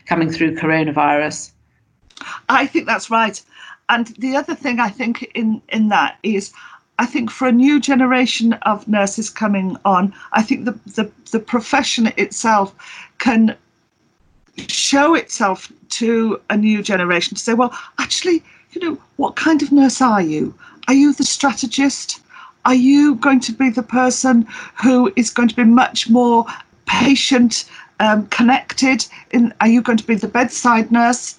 coming 0.06 0.30
through 0.30 0.54
coronavirus. 0.54 1.52
I 2.48 2.66
think 2.66 2.86
that's 2.86 3.10
right 3.10 3.42
and 3.88 4.08
the 4.18 4.36
other 4.36 4.54
thing 4.54 4.80
I 4.80 4.88
think 4.88 5.22
in 5.34 5.62
in 5.68 5.88
that 5.88 6.18
is 6.22 6.52
I 6.98 7.06
think 7.06 7.30
for 7.30 7.48
a 7.48 7.52
new 7.52 7.80
generation 7.80 8.52
of 8.62 8.86
nurses 8.86 9.30
coming 9.30 9.76
on, 9.84 10.14
I 10.32 10.42
think 10.42 10.66
the, 10.66 10.78
the, 10.94 11.10
the 11.30 11.40
profession 11.40 12.12
itself 12.16 12.74
can 13.18 13.56
show 14.68 15.14
itself 15.14 15.72
to 15.88 16.40
a 16.50 16.56
new 16.56 16.82
generation 16.82 17.34
to 17.34 17.42
say, 17.42 17.54
well, 17.54 17.76
actually, 17.98 18.42
you 18.72 18.80
know, 18.80 18.98
what 19.16 19.36
kind 19.36 19.62
of 19.62 19.72
nurse 19.72 20.00
are 20.00 20.22
you? 20.22 20.54
Are 20.88 20.94
you 20.94 21.12
the 21.12 21.24
strategist? 21.24 22.20
Are 22.64 22.74
you 22.74 23.16
going 23.16 23.40
to 23.40 23.52
be 23.52 23.70
the 23.70 23.82
person 23.82 24.46
who 24.80 25.12
is 25.16 25.30
going 25.30 25.48
to 25.48 25.56
be 25.56 25.64
much 25.64 26.08
more 26.08 26.46
patient 26.86 27.64
um, 28.00 28.26
connected? 28.28 29.06
In, 29.32 29.52
are 29.60 29.68
you 29.68 29.82
going 29.82 29.98
to 29.98 30.06
be 30.06 30.14
the 30.14 30.28
bedside 30.28 30.92
nurse? 30.92 31.36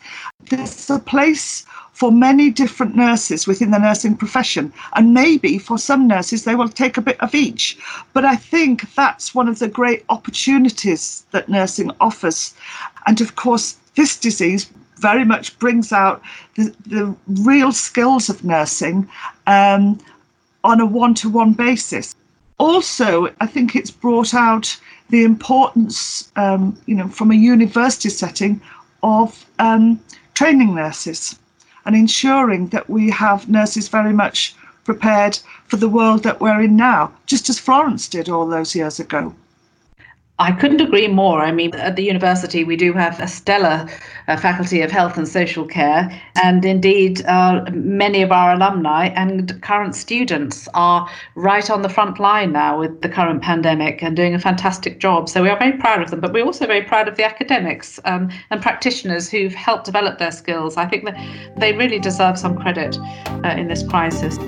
There's 0.49 0.89
a 0.89 0.99
place 0.99 1.65
for 1.93 2.11
many 2.11 2.49
different 2.49 2.95
nurses 2.95 3.47
within 3.47 3.71
the 3.71 3.77
nursing 3.77 4.17
profession. 4.17 4.73
And 4.95 5.13
maybe 5.13 5.59
for 5.59 5.77
some 5.77 6.07
nurses, 6.07 6.43
they 6.43 6.55
will 6.55 6.69
take 6.69 6.97
a 6.97 7.01
bit 7.01 7.19
of 7.21 7.33
each. 7.33 7.77
But 8.13 8.25
I 8.25 8.35
think 8.35 8.93
that's 8.95 9.33
one 9.33 9.47
of 9.47 9.59
the 9.59 9.67
great 9.67 10.03
opportunities 10.09 11.23
that 11.31 11.49
nursing 11.49 11.91
offers. 12.01 12.53
And 13.05 13.21
of 13.21 13.35
course, 13.35 13.77
this 13.95 14.17
disease 14.17 14.69
very 14.97 15.23
much 15.23 15.57
brings 15.59 15.91
out 15.91 16.21
the, 16.55 16.73
the 16.85 17.15
real 17.27 17.71
skills 17.71 18.29
of 18.29 18.43
nursing 18.43 19.07
um, 19.47 19.99
on 20.63 20.79
a 20.79 20.85
one 20.85 21.13
to 21.15 21.29
one 21.29 21.53
basis. 21.53 22.15
Also, 22.57 23.27
I 23.39 23.47
think 23.47 23.75
it's 23.75 23.91
brought 23.91 24.33
out 24.33 24.77
the 25.09 25.23
importance, 25.23 26.31
um, 26.37 26.77
you 26.85 26.95
know, 26.95 27.07
from 27.07 27.31
a 27.31 27.35
university 27.35 28.09
setting 28.09 28.61
of 29.03 29.45
um, 29.59 29.99
training 30.33 30.73
nurses 30.73 31.37
and 31.85 31.95
ensuring 31.95 32.67
that 32.67 32.89
we 32.89 33.09
have 33.09 33.49
nurses 33.49 33.87
very 33.87 34.13
much 34.13 34.55
prepared 34.83 35.39
for 35.67 35.77
the 35.77 35.89
world 35.89 36.23
that 36.23 36.39
we're 36.39 36.61
in 36.61 36.75
now, 36.75 37.11
just 37.25 37.49
as 37.49 37.59
Florence 37.59 38.07
did 38.07 38.29
all 38.29 38.47
those 38.47 38.75
years 38.75 38.99
ago. 38.99 39.33
I 40.39 40.51
couldn't 40.51 40.81
agree 40.81 41.07
more. 41.07 41.41
I 41.41 41.51
mean, 41.51 41.75
at 41.75 41.95
the 41.95 42.03
university, 42.03 42.63
we 42.63 42.75
do 42.75 42.91
have 42.93 43.19
a 43.19 43.27
stellar 43.27 43.87
uh, 44.27 44.35
faculty 44.35 44.81
of 44.81 44.89
health 44.89 45.15
and 45.15 45.27
social 45.27 45.63
care, 45.63 46.09
and 46.43 46.65
indeed, 46.65 47.23
uh, 47.27 47.63
many 47.71 48.23
of 48.23 48.31
our 48.31 48.53
alumni 48.53 49.09
and 49.09 49.61
current 49.61 49.95
students 49.95 50.67
are 50.73 51.07
right 51.35 51.69
on 51.69 51.83
the 51.83 51.89
front 51.89 52.19
line 52.19 52.51
now 52.51 52.79
with 52.79 53.01
the 53.01 53.09
current 53.09 53.43
pandemic 53.43 54.01
and 54.01 54.15
doing 54.15 54.33
a 54.33 54.39
fantastic 54.39 54.99
job. 54.99 55.29
So 55.29 55.43
we 55.43 55.49
are 55.49 55.59
very 55.59 55.77
proud 55.77 56.01
of 56.01 56.09
them, 56.09 56.19
but 56.19 56.33
we're 56.33 56.45
also 56.45 56.65
very 56.65 56.81
proud 56.81 57.07
of 57.07 57.15
the 57.15 57.23
academics 57.23 57.99
um, 58.05 58.31
and 58.49 58.59
practitioners 58.59 59.29
who've 59.29 59.53
helped 59.53 59.85
develop 59.85 60.17
their 60.17 60.31
skills. 60.31 60.77
I 60.77 60.87
think 60.87 61.05
that 61.05 61.17
they 61.57 61.73
really 61.73 61.99
deserve 61.99 62.39
some 62.39 62.57
credit 62.57 62.97
uh, 63.45 63.49
in 63.49 63.67
this 63.67 63.83
crisis. 63.87 64.39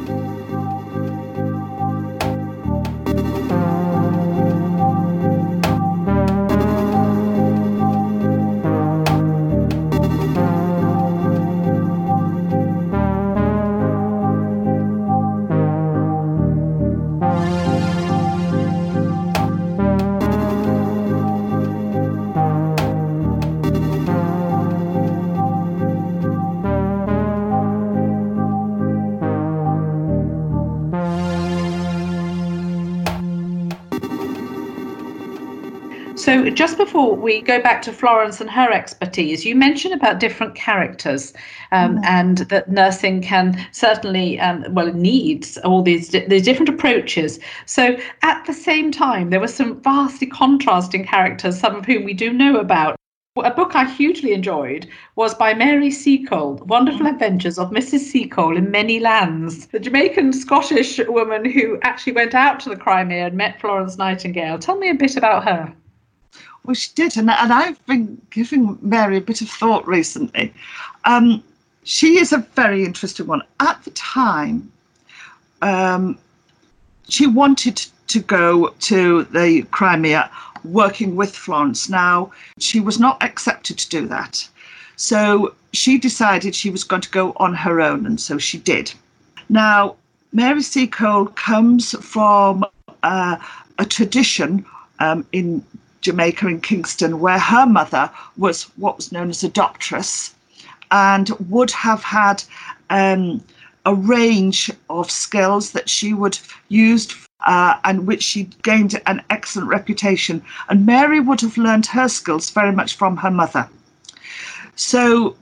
Just 36.55 36.77
before 36.77 37.15
we 37.15 37.41
go 37.41 37.61
back 37.61 37.81
to 37.83 37.91
Florence 37.91 38.39
and 38.39 38.49
her 38.49 38.71
expertise, 38.71 39.45
you 39.45 39.55
mentioned 39.55 39.93
about 39.93 40.19
different 40.19 40.55
characters 40.55 41.33
um, 41.71 41.97
mm. 41.97 42.05
and 42.05 42.37
that 42.49 42.69
nursing 42.69 43.21
can 43.21 43.67
certainly, 43.71 44.39
um, 44.39 44.65
well, 44.69 44.87
it 44.87 44.95
needs 44.95 45.57
all 45.59 45.81
these, 45.81 46.09
these 46.09 46.43
different 46.43 46.69
approaches. 46.69 47.39
So, 47.65 47.97
at 48.21 48.45
the 48.45 48.53
same 48.53 48.91
time, 48.91 49.29
there 49.29 49.39
were 49.39 49.47
some 49.47 49.81
vastly 49.81 50.27
contrasting 50.27 51.05
characters, 51.05 51.59
some 51.59 51.75
of 51.75 51.85
whom 51.85 52.05
we 52.05 52.13
do 52.13 52.31
know 52.31 52.57
about. 52.57 52.95
A 53.43 53.51
book 53.51 53.75
I 53.75 53.83
hugely 53.83 54.31
enjoyed 54.31 54.87
was 55.17 55.35
by 55.35 55.53
Mary 55.53 55.91
Seacole, 55.91 56.55
Wonderful 56.67 57.05
Adventures 57.05 57.59
of 57.59 57.71
Mrs. 57.71 57.99
Seacole 57.99 58.55
in 58.55 58.71
Many 58.71 59.01
Lands, 59.01 59.67
the 59.67 59.79
Jamaican 59.79 60.31
Scottish 60.31 61.01
woman 61.09 61.43
who 61.43 61.77
actually 61.81 62.13
went 62.13 62.33
out 62.33 62.61
to 62.61 62.69
the 62.69 62.77
Crimea 62.77 63.27
and 63.27 63.35
met 63.35 63.59
Florence 63.59 63.97
Nightingale. 63.97 64.57
Tell 64.57 64.77
me 64.77 64.89
a 64.89 64.95
bit 64.95 65.17
about 65.17 65.43
her. 65.43 65.73
Well, 66.65 66.73
she 66.73 66.89
did, 66.95 67.15
and, 67.15 67.29
and 67.29 67.53
I've 67.53 67.83
been 67.85 68.19
giving 68.31 68.79
Mary 68.81 69.17
a 69.17 69.21
bit 69.21 69.41
of 69.41 69.49
thought 69.49 69.87
recently. 69.87 70.51
Um, 71.05 71.43
she 71.83 72.17
is 72.17 72.33
a 72.33 72.39
very 72.55 72.83
interesting 72.83 73.27
one. 73.27 73.43
At 73.59 73.83
the 73.83 73.91
time, 73.91 74.71
um, 75.61 76.17
she 77.07 77.27
wanted 77.27 77.85
to 78.07 78.19
go 78.19 78.69
to 78.69 79.23
the 79.25 79.61
Crimea 79.69 80.31
working 80.63 81.15
with 81.15 81.35
Florence. 81.35 81.87
Now, 81.87 82.31
she 82.57 82.79
was 82.79 82.99
not 82.99 83.21
accepted 83.21 83.77
to 83.77 83.89
do 83.89 84.07
that. 84.07 84.47
So 84.95 85.53
she 85.71 85.99
decided 85.99 86.55
she 86.55 86.71
was 86.71 86.83
going 86.83 87.01
to 87.03 87.11
go 87.11 87.33
on 87.35 87.53
her 87.53 87.79
own, 87.79 88.07
and 88.07 88.19
so 88.19 88.39
she 88.39 88.57
did. 88.57 88.91
Now, 89.49 89.97
Mary 90.33 90.63
Seacole 90.63 91.27
comes 91.27 91.91
from 92.03 92.65
uh, 93.03 93.37
a 93.77 93.85
tradition 93.85 94.65
um, 94.99 95.27
in 95.31 95.63
Jamaica, 96.05 96.47
in 96.47 96.61
Kingston, 96.61 97.19
where 97.19 97.39
her 97.39 97.65
mother 97.65 98.09
was 98.37 98.63
what 98.77 98.95
was 98.95 99.11
known 99.11 99.29
as 99.29 99.43
a 99.43 99.49
doctress 99.49 100.33
and 100.91 101.29
would 101.49 101.71
have 101.71 102.03
had 102.03 102.43
um, 102.89 103.43
a 103.85 103.93
range 103.93 104.71
of 104.89 105.09
skills 105.09 105.71
that 105.71 105.89
she 105.89 106.13
would 106.13 106.37
used 106.69 107.13
uh, 107.45 107.75
and 107.83 108.07
which 108.07 108.23
she 108.23 108.43
gained 108.63 108.99
an 109.05 109.21
excellent 109.29 109.67
reputation. 109.67 110.41
And 110.69 110.85
Mary 110.85 111.19
would 111.19 111.41
have 111.41 111.57
learned 111.57 111.85
her 111.87 112.07
skills 112.07 112.49
very 112.49 112.71
much 112.71 112.95
from 112.95 113.17
her 113.17 113.31
mother. 113.31 113.67
So 114.75 115.35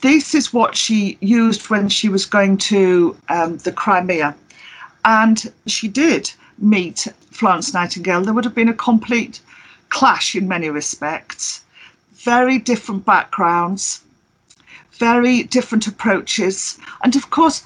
this 0.00 0.34
is 0.34 0.52
what 0.52 0.76
she 0.76 1.18
used 1.20 1.70
when 1.70 1.88
she 1.88 2.08
was 2.08 2.26
going 2.26 2.58
to 2.72 3.16
um, 3.28 3.58
the 3.58 3.72
Crimea. 3.72 4.34
And 5.04 5.52
she 5.66 5.88
did 5.88 6.30
meet 6.58 7.06
Florence 7.30 7.74
Nightingale. 7.74 8.22
There 8.22 8.34
would 8.34 8.44
have 8.44 8.54
been 8.54 8.68
a 8.68 8.74
complete 8.74 9.40
clash 9.90 10.34
in 10.34 10.48
many 10.48 10.70
respects, 10.70 11.62
very 12.12 12.58
different 12.58 13.04
backgrounds, 13.04 14.02
very 14.92 15.42
different 15.42 15.86
approaches. 15.86 16.78
And 17.02 17.16
of 17.16 17.30
course, 17.30 17.64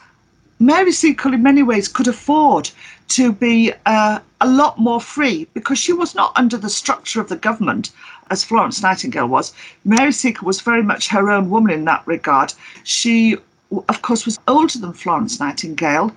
Mary 0.60 0.92
Seacole, 0.92 1.34
in 1.34 1.42
many 1.42 1.62
ways, 1.62 1.86
could 1.86 2.08
afford 2.08 2.70
to 3.08 3.32
be 3.32 3.72
uh, 3.86 4.18
a 4.40 4.48
lot 4.48 4.78
more 4.78 5.00
free 5.00 5.46
because 5.54 5.78
she 5.78 5.92
was 5.92 6.14
not 6.14 6.32
under 6.36 6.56
the 6.56 6.68
structure 6.68 7.20
of 7.20 7.28
the 7.28 7.36
government 7.36 7.90
as 8.30 8.44
Florence 8.44 8.82
Nightingale 8.82 9.28
was. 9.28 9.54
Mary 9.84 10.12
Seacole 10.12 10.46
was 10.46 10.60
very 10.60 10.82
much 10.82 11.08
her 11.08 11.30
own 11.30 11.48
woman 11.48 11.72
in 11.72 11.84
that 11.84 12.06
regard. 12.06 12.52
She, 12.84 13.36
of 13.70 14.02
course, 14.02 14.24
was 14.24 14.38
older 14.48 14.78
than 14.78 14.92
Florence 14.92 15.40
Nightingale, 15.40 16.10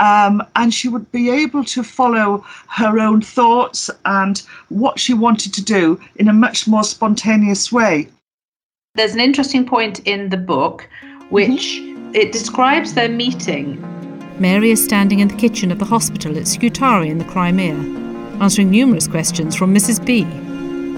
um, 0.00 0.42
and 0.56 0.74
she 0.74 0.88
would 0.88 1.10
be 1.12 1.30
able 1.30 1.64
to 1.64 1.82
follow 1.82 2.44
her 2.68 2.98
own 2.98 3.22
thoughts 3.22 3.90
and 4.04 4.42
what 4.68 4.98
she 4.98 5.14
wanted 5.14 5.54
to 5.54 5.64
do 5.64 6.00
in 6.16 6.28
a 6.28 6.32
much 6.32 6.66
more 6.66 6.84
spontaneous 6.84 7.70
way. 7.70 8.08
There's 8.94 9.14
an 9.14 9.20
interesting 9.20 9.66
point 9.66 10.00
in 10.00 10.30
the 10.30 10.36
book 10.36 10.88
which 11.30 11.80
mm-hmm. 11.80 12.14
it 12.14 12.32
describes 12.32 12.94
their 12.94 13.08
meeting 13.08 13.82
Mary 14.38 14.70
is 14.70 14.84
standing 14.84 15.20
in 15.20 15.28
the 15.28 15.34
kitchen 15.34 15.72
of 15.72 15.78
the 15.78 15.84
hospital 15.86 16.36
at 16.36 16.46
Scutari 16.46 17.08
in 17.08 17.16
the 17.16 17.24
Crimea, 17.24 17.74
answering 18.38 18.70
numerous 18.70 19.08
questions 19.08 19.56
from 19.56 19.74
Mrs. 19.74 20.04
B, 20.04 20.24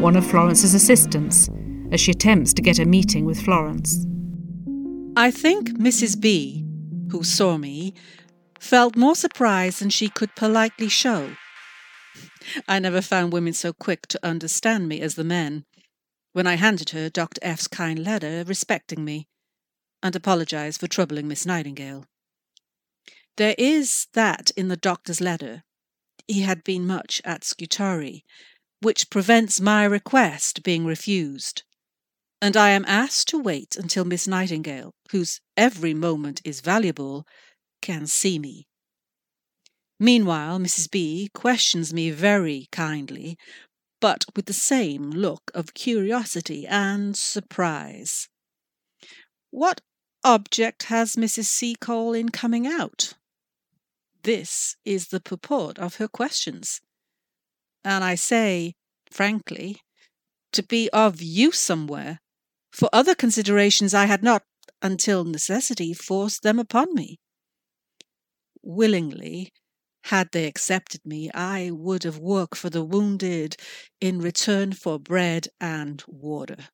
one 0.00 0.17
of 0.17 0.27
Florence's 0.27 0.75
assistants, 0.75 1.49
as 1.93 2.00
she 2.00 2.11
attempts 2.11 2.53
to 2.55 2.62
get 2.62 2.81
a 2.81 2.85
meeting 2.85 3.25
with 3.25 3.41
Florence. 3.41 4.08
I 5.19 5.33
think 5.33 5.71
Mrs. 5.71 6.21
B, 6.21 6.65
who 7.11 7.25
saw 7.25 7.59
me, 7.59 7.93
felt 8.61 8.95
more 8.95 9.17
surprise 9.17 9.81
than 9.81 9.91
she 9.91 10.09
could 10.09 10.37
politely 10.37 10.89
show. 10.89 11.35
I 12.69 12.78
never 12.78 13.02
found 13.02 13.33
women 13.33 13.52
so 13.52 13.73
quick 13.73 14.07
to 14.07 14.25
understand 14.25 14.89
me 14.89 15.00
as 15.00 15.17
the 15.17 15.25
men. 15.25 15.65
When 16.35 16.47
I 16.47 16.54
handed 16.54 16.91
her 16.91 17.11
Dr. 17.11 17.41
F's 17.43 17.67
kind 17.67 17.99
letter 17.99 18.45
respecting 18.47 19.04
me, 19.04 19.26
and 20.04 20.15
apologized 20.15 20.78
for 20.78 20.87
troubling 20.87 21.26
Miss 21.26 21.45
Nightingale. 21.45 22.04
There 23.39 23.57
is 23.59 24.07
that 24.13 24.52
in 24.57 24.69
the 24.69 24.76
doctor's 24.76 25.21
letter. 25.21 25.65
He 26.28 26.43
had 26.43 26.63
been 26.63 26.87
much 26.87 27.21
at 27.25 27.43
Scutari, 27.43 28.25
which 28.83 29.11
prevents 29.11 29.61
my 29.61 29.83
request 29.83 30.63
being 30.63 30.87
refused. 30.87 31.65
And 32.41 32.57
I 32.57 32.71
am 32.71 32.85
asked 32.87 33.29
to 33.29 33.39
wait 33.39 33.77
until 33.77 34.05
Miss 34.05 34.29
Nightingale, 34.29 34.95
whose 35.11 35.41
every 35.57 35.93
moment 35.93 36.41
is 36.45 36.61
valuable, 36.61 37.27
can 37.83 38.07
see 38.07 38.39
me. 38.39 38.67
Meanwhile, 39.99 40.61
Mrs. 40.61 40.89
B 40.89 41.31
questions 41.35 41.93
me 41.93 42.11
very 42.11 42.69
kindly, 42.71 43.37
but 44.01 44.25
with 44.37 44.47
the 44.47 44.53
same 44.53 45.11
look 45.11 45.51
of 45.53 45.75
curiosity 45.75 46.65
and 46.67 47.17
surprise. 47.17 48.29
What 49.51 49.81
object 50.23 50.85
has 50.85 51.17
Mrs. 51.17 51.47
Seacole 51.47 52.15
in 52.15 52.29
coming 52.29 52.67
out? 52.67 53.15
This 54.23 54.77
is 54.85 55.09
the 55.09 55.21
purport 55.21 55.79
of 55.79 55.97
her 55.97 56.09
questions. 56.09 56.81
And 57.85 58.05
I 58.05 58.15
say, 58.15 58.75
frankly, 59.11 59.81
to 60.53 60.63
be 60.63 60.89
of 60.91 61.21
use 61.21 61.59
somewhere. 61.59 62.21
For 62.71 62.89
other 62.93 63.15
considerations 63.15 63.95
I 63.95 64.07
had 64.07 64.23
not, 64.23 64.45
until 64.83 65.25
necessity 65.25 65.93
forced 65.95 66.43
them 66.43 66.59
upon 66.59 66.95
me. 66.95 67.19
Willingly, 68.63 69.52
had 70.04 70.31
they 70.33 70.47
accepted 70.47 71.04
me, 71.04 71.31
I 71.33 71.71
would 71.71 72.04
have 72.04 72.19
worked 72.19 72.57
for 72.57 72.71
the 72.71 72.85
wounded 72.85 73.57
in 74.00 74.21
return 74.21 74.73
for 74.73 74.99
bread 74.99 75.49
and 75.61 76.02
water. 76.07 76.69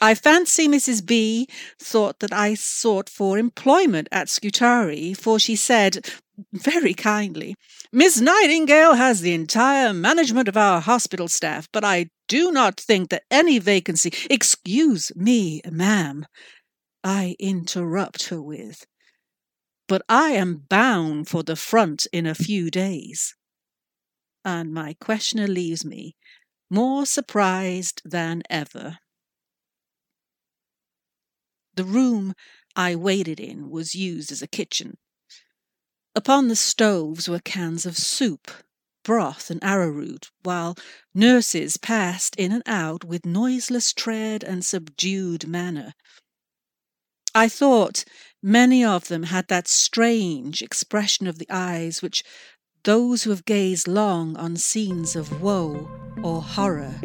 I 0.00 0.14
fancy 0.14 0.66
Mrs. 0.66 1.04
B 1.04 1.46
thought 1.78 2.20
that 2.20 2.32
I 2.32 2.54
sought 2.54 3.08
for 3.10 3.36
employment 3.36 4.08
at 4.10 4.28
Scutari, 4.28 5.12
for 5.14 5.38
she 5.38 5.56
said, 5.56 6.08
very 6.52 6.94
kindly, 6.94 7.54
Miss 7.92 8.18
Nightingale 8.18 8.94
has 8.94 9.20
the 9.20 9.34
entire 9.34 9.92
management 9.92 10.48
of 10.48 10.56
our 10.56 10.80
hospital 10.80 11.28
staff, 11.28 11.68
but 11.70 11.84
I 11.84 12.08
do 12.28 12.50
not 12.50 12.80
think 12.80 13.10
that 13.10 13.24
any 13.30 13.58
vacancy. 13.58 14.12
Excuse 14.30 15.12
me, 15.14 15.60
ma'am, 15.70 16.24
I 17.04 17.36
interrupt 17.38 18.28
her 18.28 18.40
with. 18.40 18.86
But 19.86 20.02
I 20.08 20.30
am 20.30 20.64
bound 20.68 21.28
for 21.28 21.42
the 21.42 21.56
front 21.56 22.06
in 22.12 22.26
a 22.26 22.34
few 22.34 22.70
days. 22.70 23.34
And 24.44 24.72
my 24.72 24.96
questioner 25.00 25.46
leaves 25.46 25.84
me 25.84 26.14
more 26.70 27.04
surprised 27.04 28.00
than 28.04 28.42
ever. 28.48 28.98
The 31.80 31.86
room 31.86 32.34
I 32.76 32.94
waited 32.94 33.40
in 33.40 33.70
was 33.70 33.94
used 33.94 34.30
as 34.30 34.42
a 34.42 34.46
kitchen. 34.46 34.98
Upon 36.14 36.48
the 36.48 36.54
stoves 36.54 37.26
were 37.26 37.38
cans 37.38 37.86
of 37.86 37.96
soup, 37.96 38.50
broth, 39.02 39.50
and 39.50 39.64
arrowroot, 39.64 40.30
while 40.42 40.76
nurses 41.14 41.78
passed 41.78 42.36
in 42.36 42.52
and 42.52 42.62
out 42.66 43.02
with 43.02 43.24
noiseless 43.24 43.94
tread 43.94 44.44
and 44.44 44.62
subdued 44.62 45.48
manner. 45.48 45.94
I 47.34 47.48
thought 47.48 48.04
many 48.42 48.84
of 48.84 49.08
them 49.08 49.22
had 49.22 49.48
that 49.48 49.66
strange 49.66 50.60
expression 50.60 51.26
of 51.26 51.38
the 51.38 51.48
eyes 51.48 52.02
which 52.02 52.22
those 52.82 53.22
who 53.22 53.30
have 53.30 53.46
gazed 53.46 53.88
long 53.88 54.36
on 54.36 54.58
scenes 54.58 55.16
of 55.16 55.40
woe 55.40 55.90
or 56.22 56.42
horror 56.42 57.00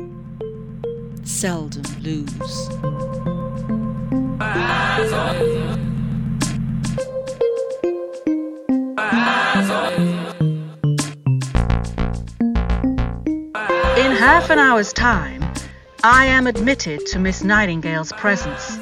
seldom 1.24 1.84
lose. 2.02 3.35
In 4.56 4.62
half 14.12 14.50
an 14.50 14.60
hour's 14.60 14.94
time, 14.94 15.44
I 16.02 16.28
am 16.28 16.48
admitted 16.48 17.06
to 17.08 17.20
Miss 17.20 17.44
Nightingale's 17.44 18.14
presence. 18.14 18.80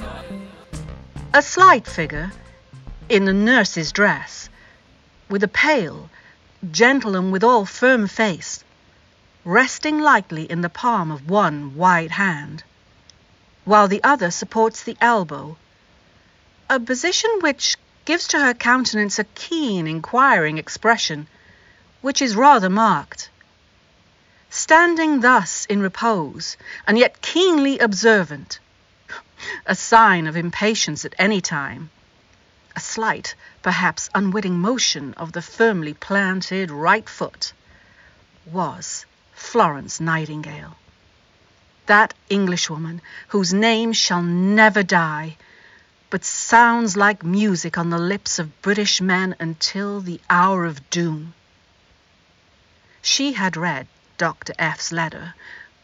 A 1.33 1.41
slight 1.41 1.87
figure, 1.87 2.31
in 3.09 3.25
the 3.25 3.33
nurse's 3.33 3.91
dress, 3.91 4.49
with 5.27 5.43
a 5.43 5.47
pale, 5.47 6.11
gentle, 6.69 7.15
and 7.15 7.31
withal 7.31 7.65
firm 7.65 8.07
face, 8.07 8.63
resting 9.43 9.99
lightly 9.99 10.43
in 10.43 10.61
the 10.61 10.69
palm 10.69 11.09
of 11.09 11.27
one 11.27 11.75
white 11.75 12.11
hand, 12.11 12.63
while 13.65 13.87
the 13.87 14.03
other 14.03 14.29
supports 14.29 14.83
the 14.83 14.97
elbow, 15.01 15.57
a 16.73 16.79
position 16.79 17.29
which 17.41 17.77
gives 18.03 18.29
to 18.29 18.39
her 18.39 18.55
countenance 18.55 19.19
a 19.19 19.23
keen, 19.35 19.85
inquiring 19.85 20.57
expression, 20.57 21.27
which 22.01 22.19
is 22.19 22.35
rather 22.35 22.67
marked. 22.67 23.29
standing 24.49 25.19
thus 25.19 25.65
in 25.65 25.83
repose, 25.83 26.57
and 26.87 26.97
yet 26.97 27.21
keenly 27.21 27.77
observant, 27.77 28.59
a 29.67 29.75
sign 29.75 30.25
of 30.25 30.35
impatience 30.35 31.05
at 31.05 31.13
any 31.19 31.39
time, 31.39 31.91
a 32.75 32.79
slight, 32.79 33.35
perhaps 33.61 34.09
unwitting 34.15 34.57
motion 34.57 35.13
of 35.13 35.31
the 35.31 35.43
firmly 35.43 35.93
planted 35.93 36.71
right 36.71 37.07
foot, 37.07 37.53
was 38.47 39.05
Florence 39.35 39.99
Nightingale. 39.99 40.75
That 41.85 42.15
Englishwoman 42.29 42.99
whose 43.27 43.53
name 43.53 43.93
shall 43.93 44.23
never 44.23 44.81
die, 44.81 45.37
but 46.13 46.23
sounds 46.23 46.95
like 46.95 47.23
music 47.23 47.75
on 47.75 47.89
the 47.89 47.97
lips 47.97 48.37
of 48.37 48.61
British 48.61 49.01
men 49.01 49.35
until 49.39 49.99
the 49.99 50.21
hour 50.29 50.63
of 50.63 50.87
doom. 50.91 51.33
She 53.01 53.33
had 53.33 53.57
read 53.57 53.87
Dr. 54.19 54.53
F.'s 54.59 54.91
letter, 54.91 55.33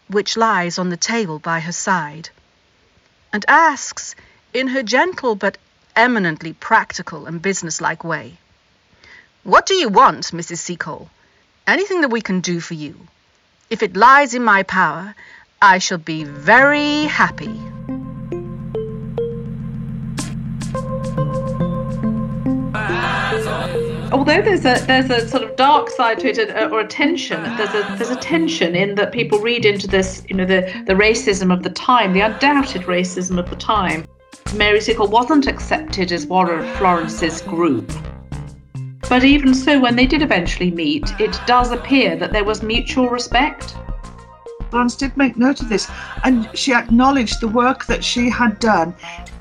which 0.07 0.37
lies 0.37 0.77
on 0.77 0.89
the 0.89 0.97
table 0.97 1.39
by 1.39 1.61
her 1.61 1.71
side, 1.71 2.29
and 3.33 3.43
asks, 3.47 4.13
in 4.53 4.67
her 4.67 4.83
gentle 4.83 5.33
but 5.33 5.57
eminently 5.95 6.53
practical 6.53 7.25
and 7.25 7.41
businesslike 7.41 8.03
way, 8.03 8.37
What 9.43 9.65
do 9.65 9.73
you 9.73 9.89
want, 9.89 10.25
Mrs. 10.25 10.59
Seacole? 10.59 11.09
Anything 11.65 12.01
that 12.01 12.11
we 12.11 12.21
can 12.21 12.41
do 12.41 12.59
for 12.59 12.75
you. 12.75 13.07
If 13.71 13.81
it 13.81 13.97
lies 13.97 14.35
in 14.35 14.43
my 14.43 14.61
power, 14.61 15.15
I 15.59 15.79
shall 15.79 15.97
be 15.97 16.23
very 16.23 17.05
happy. 17.05 17.59
Although 24.11 24.41
there's 24.41 24.65
a 24.65 24.83
there's 24.87 25.09
a 25.11 25.27
sort 25.27 25.43
of 25.43 25.55
dark 25.55 25.89
side 25.89 26.19
to 26.19 26.29
it 26.29 26.49
uh, 26.55 26.69
or 26.69 26.79
a 26.79 26.87
tension 26.87 27.43
there's 27.57 27.69
a 27.69 27.95
there's 27.95 28.09
a 28.09 28.15
tension 28.15 28.75
in 28.75 28.95
that 28.95 29.11
people 29.11 29.37
read 29.39 29.65
into 29.65 29.87
this 29.87 30.23
you 30.27 30.35
know 30.35 30.45
the 30.45 30.61
the 30.87 30.93
racism 30.93 31.53
of 31.53 31.61
the 31.61 31.69
time 31.69 32.13
the 32.13 32.21
undoubted 32.21 32.83
racism 32.83 33.37
of 33.37 33.49
the 33.49 33.55
time. 33.55 34.05
Mary 34.55 34.81
Seacole 34.81 35.07
wasn't 35.07 35.45
accepted 35.45 36.11
as 36.11 36.25
one 36.25 36.49
of 36.49 36.67
florence's 36.77 37.43
group. 37.43 37.91
But 39.07 39.23
even 39.23 39.53
so 39.53 39.79
when 39.79 39.95
they 39.95 40.07
did 40.07 40.23
eventually 40.23 40.71
meet 40.71 41.07
it 41.19 41.39
does 41.45 41.71
appear 41.71 42.15
that 42.15 42.31
there 42.31 42.43
was 42.43 42.63
mutual 42.63 43.09
respect. 43.09 43.75
Florence 44.71 44.95
did 44.95 45.15
make 45.17 45.37
note 45.37 45.61
of 45.61 45.69
this 45.69 45.87
and 46.23 46.49
she 46.57 46.73
acknowledged 46.73 47.41
the 47.41 47.47
work 47.47 47.85
that 47.85 48.03
she 48.03 48.27
had 48.27 48.57
done 48.57 48.95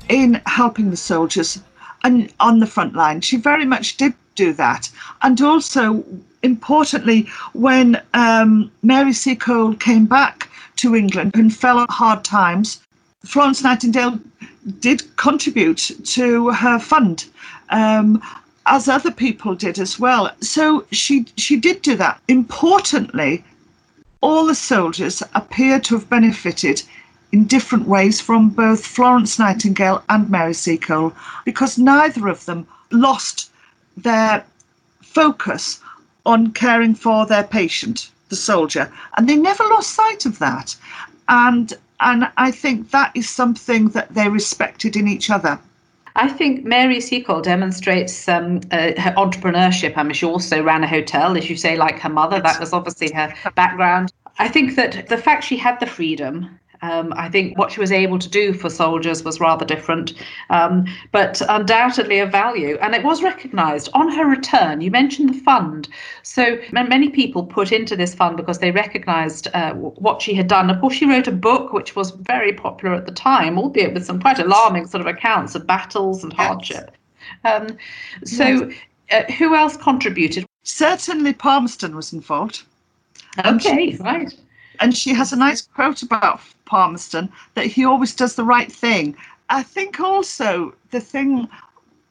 in 0.09 0.41
helping 0.45 0.91
the 0.91 0.97
soldiers 0.97 1.59
and 2.03 2.31
on 2.39 2.59
the 2.59 2.67
front 2.67 2.95
line. 2.95 3.21
She 3.21 3.37
very 3.37 3.65
much 3.65 3.97
did 3.97 4.13
do 4.43 4.53
that. 4.53 4.89
And 5.21 5.41
also, 5.41 6.03
importantly, 6.43 7.27
when 7.53 8.01
um, 8.13 8.71
Mary 8.81 9.13
Seacole 9.13 9.75
came 9.75 10.05
back 10.05 10.49
to 10.77 10.95
England 10.95 11.31
and 11.35 11.55
fell 11.55 11.79
on 11.79 11.87
hard 11.89 12.23
times, 12.23 12.79
Florence 13.25 13.61
Nightingale 13.63 14.19
did 14.79 14.99
contribute 15.17 15.81
to 16.15 16.49
her 16.51 16.79
fund. 16.79 17.25
Um, 17.69 18.21
as 18.65 18.87
other 18.87 19.11
people 19.11 19.55
did 19.55 19.79
as 19.79 19.99
well. 19.99 20.31
So 20.41 20.85
she 20.91 21.25
she 21.37 21.55
did 21.57 21.81
do 21.81 21.95
that. 21.95 22.21
Importantly, 22.27 23.43
all 24.21 24.45
the 24.45 24.55
soldiers 24.55 25.23
appear 25.33 25.79
to 25.79 25.95
have 25.95 26.09
benefited 26.09 26.83
in 27.31 27.45
different 27.45 27.87
ways 27.87 28.21
from 28.21 28.49
both 28.49 28.85
Florence 28.85 29.39
Nightingale 29.39 30.03
and 30.09 30.29
Mary 30.29 30.53
Seacole 30.53 31.13
because 31.45 31.77
neither 31.77 32.27
of 32.27 32.45
them 32.45 32.67
lost 32.91 33.48
their 34.03 34.45
focus 35.01 35.79
on 36.25 36.51
caring 36.51 36.95
for 36.95 37.25
their 37.25 37.43
patient, 37.43 38.11
the 38.29 38.35
soldier, 38.35 38.91
and 39.17 39.27
they 39.27 39.35
never 39.35 39.63
lost 39.65 39.95
sight 39.95 40.25
of 40.25 40.39
that. 40.39 40.75
And 41.27 41.73
and 42.01 42.31
I 42.37 42.51
think 42.51 42.91
that 42.91 43.11
is 43.13 43.29
something 43.29 43.89
that 43.89 44.13
they 44.13 44.29
respected 44.29 44.95
in 44.95 45.07
each 45.07 45.29
other. 45.29 45.59
I 46.15 46.27
think 46.29 46.65
Mary 46.65 46.99
Seacole 47.01 47.41
demonstrates 47.41 48.27
um, 48.27 48.61
uh, 48.71 48.93
her 48.99 49.13
entrepreneurship. 49.17 49.93
I 49.95 50.03
mean, 50.03 50.13
she 50.13 50.25
also 50.25 50.63
ran 50.63 50.83
a 50.83 50.87
hotel, 50.87 51.37
as 51.37 51.49
you 51.49 51.55
say, 51.55 51.77
like 51.77 51.99
her 51.99 52.09
mother. 52.09 52.39
That 52.39 52.59
was 52.59 52.73
obviously 52.73 53.11
her 53.13 53.33
background. 53.55 54.11
I 54.37 54.47
think 54.47 54.75
that 54.75 55.09
the 55.09 55.17
fact 55.17 55.43
she 55.43 55.57
had 55.57 55.79
the 55.79 55.85
freedom 55.85 56.59
um, 56.81 57.13
I 57.15 57.29
think 57.29 57.57
what 57.57 57.71
she 57.71 57.79
was 57.79 57.91
able 57.91 58.19
to 58.19 58.29
do 58.29 58.53
for 58.53 58.69
soldiers 58.69 59.23
was 59.23 59.39
rather 59.39 59.65
different, 59.65 60.13
um, 60.49 60.85
but 61.11 61.41
undoubtedly 61.49 62.19
of 62.19 62.31
value. 62.31 62.77
And 62.81 62.95
it 62.95 63.03
was 63.03 63.21
recognised 63.21 63.89
on 63.93 64.09
her 64.11 64.25
return. 64.25 64.79
You 64.79 64.89
mentioned 64.89 65.29
the 65.29 65.39
fund. 65.39 65.89
So 66.23 66.57
many 66.71 67.09
people 67.09 67.43
put 67.43 67.71
into 67.71 67.95
this 67.95 68.15
fund 68.15 68.37
because 68.37 68.59
they 68.59 68.71
recognised 68.71 69.47
uh, 69.53 69.73
what 69.73 70.21
she 70.21 70.33
had 70.33 70.47
done. 70.47 70.69
Of 70.69 70.79
course, 70.79 70.95
she 70.95 71.05
wrote 71.05 71.27
a 71.27 71.33
book 71.33 71.73
which 71.73 71.95
was 71.95 72.11
very 72.11 72.53
popular 72.53 72.95
at 72.95 73.05
the 73.05 73.11
time, 73.11 73.57
albeit 73.57 73.93
with 73.93 74.05
some 74.05 74.21
quite 74.21 74.39
alarming 74.39 74.87
sort 74.87 75.01
of 75.01 75.07
accounts 75.07 75.55
of 75.55 75.67
battles 75.67 76.23
and 76.23 76.31
hardship. 76.31 76.91
Um, 77.43 77.77
so, 78.23 78.71
uh, 79.11 79.23
who 79.33 79.53
else 79.53 79.75
contributed? 79.75 80.45
Certainly, 80.63 81.33
Palmerston 81.33 81.95
was 81.95 82.13
involved. 82.13 82.63
Okay, 83.45 83.95
right 83.99 84.33
and 84.79 84.95
she 84.95 85.13
has 85.13 85.33
a 85.33 85.35
nice 85.35 85.61
quote 85.61 86.01
about 86.01 86.41
Palmerston 86.65 87.29
that 87.55 87.65
he 87.65 87.85
always 87.85 88.15
does 88.15 88.35
the 88.35 88.43
right 88.43 88.71
thing. 88.71 89.15
I 89.49 89.63
think 89.63 89.99
also 89.99 90.73
the 90.91 90.99
thing 90.99 91.49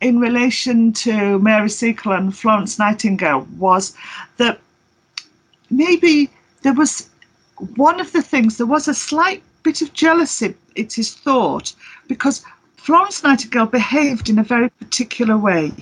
in 0.00 0.20
relation 0.20 0.92
to 0.92 1.38
Mary 1.38 1.70
Seacole 1.70 2.12
and 2.12 2.36
Florence 2.36 2.78
Nightingale 2.78 3.46
was 3.58 3.94
that 4.36 4.60
maybe 5.70 6.30
there 6.62 6.74
was 6.74 7.08
one 7.76 8.00
of 8.00 8.12
the 8.12 8.22
things, 8.22 8.56
there 8.56 8.66
was 8.66 8.86
a 8.86 8.94
slight 8.94 9.42
bit 9.62 9.82
of 9.82 9.92
jealousy, 9.92 10.54
it 10.76 10.98
is 10.98 11.14
thought, 11.14 11.74
because 12.06 12.44
Florence 12.76 13.22
Nightingale 13.22 13.66
behaved 13.66 14.28
in 14.28 14.38
a 14.38 14.44
very 14.44 14.70
particular 14.70 15.36
way. 15.36 15.72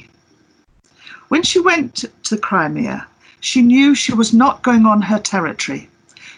When 1.29 1.43
she 1.43 1.61
went 1.61 1.95
to 1.97 2.35
the 2.35 2.39
Crimea, 2.41 3.07
she 3.41 3.61
knew 3.61 3.95
she 3.95 4.15
was 4.15 4.33
not 4.33 4.63
going 4.63 4.87
on 4.87 5.03
her 5.03 5.19
territory. 5.19 5.89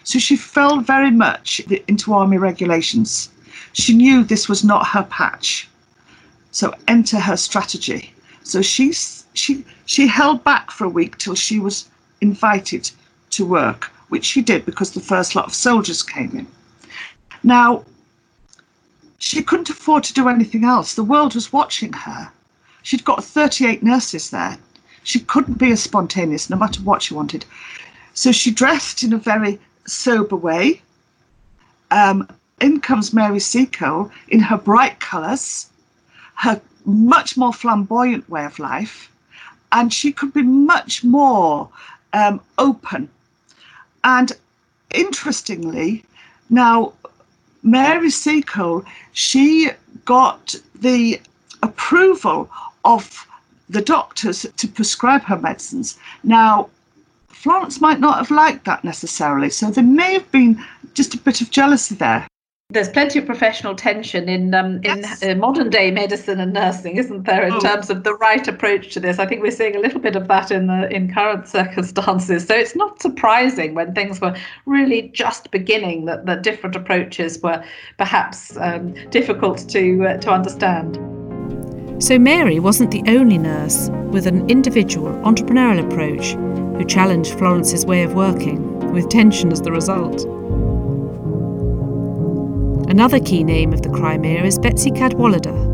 So 0.03 0.19
she 0.19 0.35
fell 0.35 0.79
very 0.79 1.11
much 1.11 1.59
into 1.87 2.13
army 2.13 2.37
regulations. 2.37 3.29
She 3.73 3.93
knew 3.93 4.23
this 4.23 4.49
was 4.49 4.63
not 4.63 4.87
her 4.87 5.03
patch. 5.03 5.67
So 6.51 6.73
enter 6.87 7.19
her 7.19 7.37
strategy. 7.37 8.13
So 8.43 8.61
she 8.61 8.93
she 9.33 9.63
she 9.85 10.07
held 10.07 10.43
back 10.43 10.71
for 10.71 10.85
a 10.85 10.89
week 10.89 11.17
till 11.17 11.35
she 11.35 11.59
was 11.59 11.87
invited 12.21 12.89
to 13.31 13.45
work, 13.45 13.91
which 14.09 14.25
she 14.25 14.41
did 14.41 14.65
because 14.65 14.91
the 14.91 14.99
first 14.99 15.35
lot 15.35 15.45
of 15.45 15.53
soldiers 15.53 16.01
came 16.01 16.31
in. 16.31 16.47
Now 17.43 17.85
she 19.19 19.43
couldn't 19.43 19.69
afford 19.69 20.03
to 20.05 20.13
do 20.13 20.29
anything 20.29 20.63
else. 20.63 20.95
The 20.95 21.03
world 21.03 21.35
was 21.35 21.53
watching 21.53 21.93
her. 21.93 22.31
She'd 22.81 23.03
got 23.03 23.23
38 23.23 23.83
nurses 23.83 24.29
there. 24.29 24.57
She 25.03 25.19
couldn't 25.19 25.57
be 25.57 25.71
as 25.71 25.83
spontaneous 25.83 26.49
no 26.49 26.57
matter 26.57 26.81
what 26.81 27.01
she 27.01 27.13
wanted. 27.13 27.45
So 28.13 28.31
she 28.31 28.51
dressed 28.51 29.03
in 29.03 29.13
a 29.13 29.17
very 29.17 29.59
sober 29.89 30.35
way. 30.35 30.81
Um, 31.91 32.27
in 32.61 32.81
comes 32.81 33.13
Mary 33.13 33.39
Seacole 33.39 34.11
in 34.27 34.39
her 34.41 34.57
bright 34.57 34.99
colours, 34.99 35.69
her 36.35 36.61
much 36.85 37.37
more 37.37 37.53
flamboyant 37.53 38.29
way 38.29 38.45
of 38.45 38.59
life, 38.59 39.11
and 39.71 39.93
she 39.93 40.11
could 40.11 40.33
be 40.33 40.43
much 40.43 41.03
more 41.03 41.69
um, 42.13 42.41
open. 42.57 43.09
And 44.03 44.31
interestingly, 44.93 46.03
now 46.49 46.93
Mary 47.63 48.09
Seacole, 48.09 48.85
she 49.13 49.71
got 50.05 50.55
the 50.75 51.19
approval 51.61 52.49
of 52.85 53.27
the 53.69 53.81
doctors 53.81 54.45
to 54.57 54.67
prescribe 54.67 55.23
her 55.23 55.37
medicines. 55.37 55.97
Now, 56.23 56.69
Florence 57.39 57.79
might 57.79 58.01
not 58.01 58.17
have 58.17 58.31
liked 58.31 58.65
that 58.65 58.83
necessarily. 58.83 59.49
So 59.49 59.71
there 59.71 59.81
may 59.81 60.11
have 60.11 60.29
been 60.29 60.61
just 60.93 61.15
a 61.15 61.17
bit 61.17 61.39
of 61.39 61.49
jealousy 61.49 61.95
there. 61.95 62.27
There's 62.71 62.89
plenty 62.89 63.17
of 63.17 63.25
professional 63.25 63.75
tension 63.75 64.27
in 64.27 64.53
um, 64.53 64.81
in 64.83 65.05
uh, 65.05 65.35
modern 65.35 65.69
day 65.69 65.89
medicine 65.89 66.41
and 66.41 66.51
nursing, 66.51 66.97
isn't 66.97 67.23
there? 67.23 67.47
In 67.47 67.53
oh. 67.53 67.59
terms 67.61 67.89
of 67.89 68.03
the 68.03 68.15
right 68.15 68.45
approach 68.45 68.93
to 68.93 68.99
this, 68.99 69.19
I 69.19 69.25
think 69.25 69.41
we're 69.41 69.51
seeing 69.51 69.77
a 69.77 69.79
little 69.79 70.01
bit 70.01 70.17
of 70.17 70.27
that 70.27 70.51
in 70.51 70.67
the 70.67 70.93
in 70.93 71.13
current 71.13 71.47
circumstances. 71.57 72.45
So 72.45 72.55
it's 72.55 72.75
not 72.75 73.01
surprising 73.01 73.73
when 73.73 73.95
things 73.95 74.19
were 74.19 74.35
really 74.65 75.03
just 75.13 75.49
beginning 75.49 76.05
that, 76.05 76.25
that 76.25 76.43
different 76.43 76.75
approaches 76.75 77.41
were 77.41 77.63
perhaps 77.97 78.57
um, 78.57 78.93
difficult 79.11 79.59
to 79.69 80.05
uh, 80.05 80.17
to 80.17 80.29
understand. 80.29 80.97
So 82.03 82.19
Mary 82.19 82.59
wasn't 82.59 82.91
the 82.91 83.03
only 83.07 83.37
nurse 83.37 83.89
with 84.11 84.27
an 84.27 84.49
individual 84.49 85.11
entrepreneurial 85.23 85.85
approach 85.85 86.35
who 86.79 86.85
challenged 86.85 87.37
Florence's 87.37 87.85
way 87.85 88.01
of 88.01 88.15
working, 88.15 88.91
with 88.91 89.09
tension 89.09 89.51
as 89.51 89.61
the 89.61 89.71
result. 89.71 90.23
Another 92.89 93.19
key 93.19 93.43
name 93.43 93.73
of 93.73 93.83
the 93.83 93.89
Crimea 93.89 94.43
is 94.43 94.57
Betsy 94.57 94.89
Cadwallader, 94.89 95.69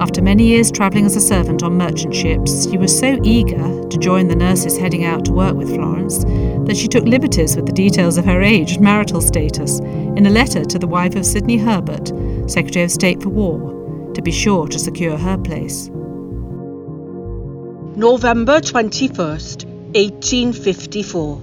after 0.00 0.22
many 0.22 0.46
years 0.46 0.70
travelling 0.70 1.06
as 1.06 1.16
a 1.16 1.20
servant 1.20 1.64
on 1.64 1.76
merchant 1.76 2.14
ships, 2.14 2.70
she 2.70 2.78
was 2.78 2.96
so 2.96 3.18
eager 3.24 3.84
to 3.88 3.98
join 3.98 4.28
the 4.28 4.36
nurses 4.36 4.78
heading 4.78 5.04
out 5.04 5.24
to 5.24 5.32
work 5.32 5.56
with 5.56 5.74
Florence 5.74 6.22
that 6.68 6.76
she 6.76 6.86
took 6.86 7.04
liberties 7.04 7.56
with 7.56 7.66
the 7.66 7.72
details 7.72 8.16
of 8.16 8.24
her 8.24 8.40
age 8.40 8.74
and 8.74 8.80
marital 8.80 9.20
status 9.20 9.80
in 9.80 10.24
a 10.24 10.30
letter 10.30 10.64
to 10.64 10.78
the 10.78 10.86
wife 10.86 11.16
of 11.16 11.26
Sidney 11.26 11.56
Herbert, 11.56 12.12
Secretary 12.48 12.84
of 12.84 12.92
State 12.92 13.20
for 13.20 13.30
War, 13.30 14.12
to 14.14 14.22
be 14.22 14.30
sure 14.30 14.68
to 14.68 14.78
secure 14.78 15.16
her 15.16 15.36
place. 15.36 15.88
November 17.96 18.60
21st, 18.60 19.67
1854. 19.94 21.40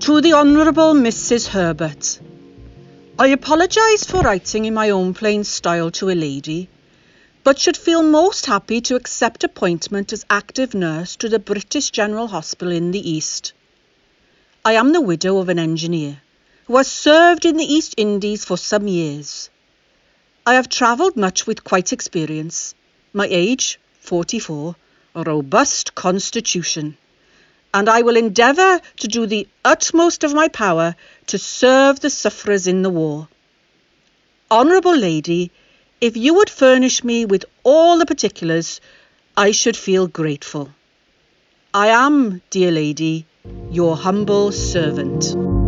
To 0.00 0.20
the 0.20 0.32
Honourable 0.32 0.94
Mrs. 0.94 1.46
Herbert. 1.46 2.18
I 3.16 3.28
apologise 3.28 4.02
for 4.02 4.20
writing 4.20 4.64
in 4.64 4.74
my 4.74 4.90
own 4.90 5.14
plain 5.14 5.44
style 5.44 5.92
to 5.92 6.10
a 6.10 6.16
lady, 6.16 6.68
but 7.44 7.60
should 7.60 7.76
feel 7.76 8.02
most 8.02 8.46
happy 8.46 8.80
to 8.80 8.96
accept 8.96 9.44
appointment 9.44 10.12
as 10.12 10.26
active 10.28 10.74
nurse 10.74 11.14
to 11.14 11.28
the 11.28 11.38
British 11.38 11.90
General 11.90 12.26
Hospital 12.26 12.74
in 12.74 12.90
the 12.90 13.08
East. 13.08 13.52
I 14.64 14.72
am 14.72 14.92
the 14.92 15.00
widow 15.00 15.38
of 15.38 15.48
an 15.48 15.60
engineer 15.60 16.20
who 16.66 16.76
has 16.78 16.88
served 16.88 17.44
in 17.44 17.56
the 17.56 17.72
East 17.72 17.94
Indies 17.96 18.44
for 18.44 18.58
some 18.58 18.88
years. 18.88 19.50
I 20.44 20.54
have 20.54 20.68
travelled 20.68 21.16
much 21.16 21.46
with 21.46 21.62
quite 21.62 21.92
experience, 21.92 22.74
my 23.12 23.28
age, 23.30 23.78
44, 24.00 24.74
a 25.14 25.22
robust 25.22 25.94
constitution 25.94 26.96
and 27.74 27.88
I 27.88 28.02
will 28.02 28.16
endeavour 28.16 28.80
to 29.00 29.08
do 29.08 29.26
the 29.26 29.48
utmost 29.64 30.22
of 30.22 30.32
my 30.32 30.46
power 30.46 30.94
to 31.26 31.38
serve 31.38 31.98
the 31.98 32.08
sufferers 32.08 32.68
in 32.68 32.82
the 32.82 32.90
war. 32.90 33.28
Honourable 34.48 34.96
Lady, 34.96 35.50
if 36.00 36.16
you 36.16 36.34
would 36.34 36.48
furnish 36.48 37.02
me 37.02 37.24
with 37.24 37.44
all 37.64 37.98
the 37.98 38.06
particulars, 38.06 38.80
I 39.36 39.50
should 39.50 39.76
feel 39.76 40.06
grateful. 40.06 40.70
I 41.72 41.88
am, 41.88 42.42
dear 42.50 42.70
lady, 42.70 43.26
your 43.72 43.96
humble 43.96 44.52
servant. 44.52 45.63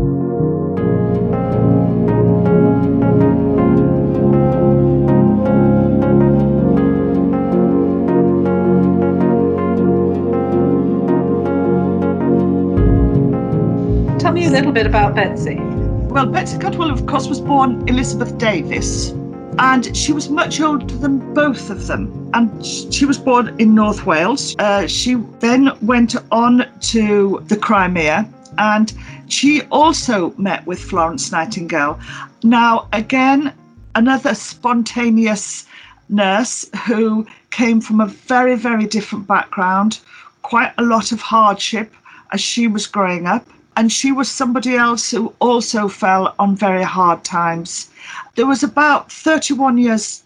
A 14.26 14.50
little 14.50 14.72
bit 14.72 14.86
about 14.86 15.14
Betsy. 15.14 15.54
Well, 15.54 16.26
Betsy 16.26 16.58
Cadwallader, 16.58 17.00
of 17.00 17.06
course, 17.06 17.28
was 17.28 17.40
born 17.40 17.88
Elizabeth 17.88 18.36
Davis, 18.38 19.10
and 19.58 19.96
she 19.96 20.12
was 20.12 20.28
much 20.28 20.60
older 20.60 20.84
than 20.84 21.32
both 21.32 21.70
of 21.70 21.86
them. 21.86 22.30
And 22.34 22.66
she 22.66 23.06
was 23.06 23.18
born 23.18 23.54
in 23.60 23.74
North 23.74 24.04
Wales. 24.04 24.56
Uh, 24.58 24.88
she 24.88 25.14
then 25.38 25.70
went 25.80 26.16
on 26.32 26.68
to 26.80 27.40
the 27.46 27.56
Crimea, 27.56 28.28
and 28.58 28.92
she 29.28 29.62
also 29.70 30.34
met 30.36 30.66
with 30.66 30.80
Florence 30.80 31.30
Nightingale. 31.30 31.98
Now, 32.42 32.88
again, 32.92 33.54
another 33.94 34.34
spontaneous 34.34 35.66
nurse 36.08 36.68
who 36.86 37.26
came 37.52 37.80
from 37.80 38.00
a 38.00 38.06
very, 38.06 38.56
very 38.56 38.86
different 38.86 39.28
background, 39.28 40.00
quite 40.42 40.72
a 40.78 40.82
lot 40.82 41.12
of 41.12 41.20
hardship 41.20 41.92
as 42.32 42.40
she 42.40 42.66
was 42.66 42.86
growing 42.88 43.26
up 43.26 43.46
and 43.76 43.92
she 43.92 44.10
was 44.10 44.30
somebody 44.30 44.74
else 44.74 45.10
who 45.10 45.32
also 45.38 45.86
fell 45.86 46.34
on 46.38 46.56
very 46.56 46.82
hard 46.82 47.22
times. 47.22 47.90
There 48.34 48.46
was 48.46 48.62
about 48.62 49.12
31 49.12 49.78
years 49.78 50.22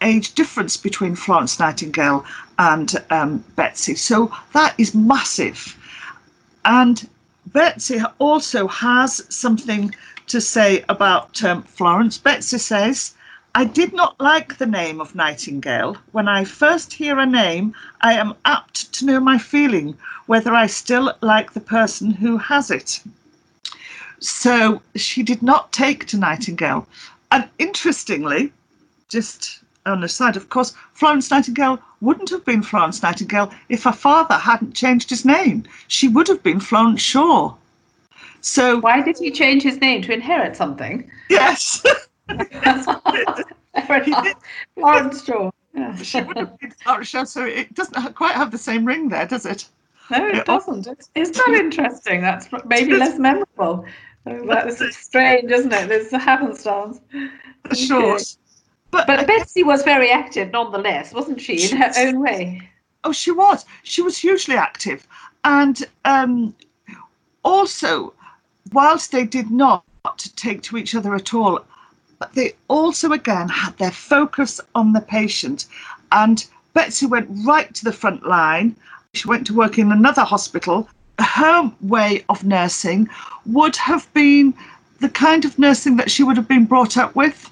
age 0.00 0.32
difference 0.34 0.76
between 0.76 1.14
Florence 1.14 1.58
Nightingale 1.58 2.24
and 2.58 3.02
um, 3.10 3.44
Betsy, 3.56 3.94
so 3.94 4.32
that 4.54 4.74
is 4.78 4.94
massive. 4.94 5.76
And 6.64 7.08
Betsy 7.48 8.00
also 8.18 8.68
has 8.68 9.24
something 9.28 9.94
to 10.28 10.40
say 10.40 10.84
about 10.88 11.42
um, 11.44 11.62
Florence. 11.62 12.16
Betsy 12.18 12.58
says, 12.58 13.14
I 13.58 13.64
did 13.64 13.92
not 13.92 14.14
like 14.20 14.58
the 14.58 14.66
name 14.66 15.00
of 15.00 15.16
Nightingale. 15.16 15.96
When 16.12 16.28
I 16.28 16.44
first 16.44 16.92
hear 16.92 17.18
a 17.18 17.26
name, 17.26 17.74
I 18.02 18.12
am 18.12 18.34
apt 18.44 18.92
to 18.92 19.04
know 19.04 19.18
my 19.18 19.36
feeling, 19.36 19.96
whether 20.26 20.54
I 20.54 20.68
still 20.68 21.12
like 21.22 21.52
the 21.52 21.60
person 21.60 22.12
who 22.12 22.36
has 22.38 22.70
it. 22.70 23.00
So 24.20 24.80
she 24.94 25.24
did 25.24 25.42
not 25.42 25.72
take 25.72 26.06
to 26.06 26.16
Nightingale. 26.16 26.86
And 27.32 27.48
interestingly, 27.58 28.52
just 29.08 29.58
on 29.86 30.02
the 30.02 30.08
side, 30.08 30.36
of 30.36 30.50
course, 30.50 30.72
Florence 30.92 31.28
Nightingale 31.28 31.80
wouldn't 32.00 32.30
have 32.30 32.44
been 32.44 32.62
Florence 32.62 33.02
Nightingale 33.02 33.52
if 33.68 33.82
her 33.82 33.92
father 33.92 34.36
hadn't 34.36 34.76
changed 34.76 35.10
his 35.10 35.24
name. 35.24 35.64
She 35.88 36.06
would 36.06 36.28
have 36.28 36.44
been 36.44 36.60
Florence 36.60 37.02
Shaw. 37.02 37.54
So 38.40 38.78
why 38.78 39.02
did 39.02 39.18
he 39.18 39.32
change 39.32 39.64
his 39.64 39.80
name 39.80 40.00
to 40.02 40.12
inherit 40.12 40.54
something? 40.54 41.10
Yes. 41.28 41.82
Florence 44.74 45.24
Shaw. 45.26 45.50
Yeah. 45.74 45.96
She 45.96 46.20
would 46.22 46.36
have 46.36 47.06
Shaw, 47.06 47.24
so 47.24 47.44
it 47.44 47.74
doesn't 47.74 48.14
quite 48.14 48.34
have 48.34 48.50
the 48.50 48.58
same 48.58 48.84
ring 48.84 49.08
there, 49.08 49.26
does 49.26 49.46
it? 49.46 49.68
No, 50.10 50.26
it 50.28 50.46
doesn't. 50.46 50.86
It's, 50.86 51.10
it's 51.14 51.36
not 51.36 51.46
that 51.48 51.56
interesting. 51.56 52.22
That's 52.22 52.48
maybe 52.64 52.96
less 52.96 53.18
memorable. 53.18 53.84
That's 54.24 54.96
strange, 54.96 55.50
isn't 55.50 55.72
it? 55.72 55.88
There's 55.88 56.12
a 56.12 56.18
happenstance. 56.18 57.00
Sure. 57.74 58.14
Okay. 58.14 58.24
But, 58.90 59.06
but 59.06 59.26
Betsy 59.26 59.62
was 59.64 59.82
very 59.82 60.10
active 60.10 60.50
nonetheless, 60.50 61.12
wasn't 61.12 61.40
she, 61.40 61.70
in 61.70 61.76
her 61.76 61.92
own 61.98 62.20
way? 62.20 62.70
Oh, 63.04 63.12
she 63.12 63.30
was. 63.30 63.66
She 63.82 64.00
was 64.00 64.16
hugely 64.16 64.56
active. 64.56 65.06
And 65.44 65.86
um, 66.04 66.54
also, 67.44 68.14
whilst 68.72 69.12
they 69.12 69.24
did 69.24 69.50
not 69.50 69.84
take 70.36 70.62
to 70.62 70.78
each 70.78 70.94
other 70.94 71.14
at 71.14 71.34
all, 71.34 71.60
but 72.18 72.32
they 72.34 72.54
also 72.68 73.12
again 73.12 73.48
had 73.48 73.76
their 73.78 73.90
focus 73.92 74.60
on 74.74 74.92
the 74.92 75.00
patient. 75.00 75.66
And 76.12 76.44
Betsy 76.74 77.06
went 77.06 77.28
right 77.44 77.72
to 77.74 77.84
the 77.84 77.92
front 77.92 78.26
line 78.26 78.76
she 79.14 79.28
went 79.28 79.46
to 79.46 79.54
work 79.54 79.78
in 79.78 79.90
another 79.92 80.22
hospital. 80.22 80.88
Her 81.18 81.72
way 81.80 82.24
of 82.28 82.44
nursing 82.44 83.08
would 83.46 83.76
have 83.76 84.12
been 84.12 84.54
the 85.00 85.08
kind 85.08 85.44
of 85.44 85.58
nursing 85.58 85.96
that 85.96 86.10
she 86.10 86.22
would 86.22 86.36
have 86.36 86.48
been 86.48 86.64
brought 86.64 86.96
up 86.96 87.14
with. 87.16 87.50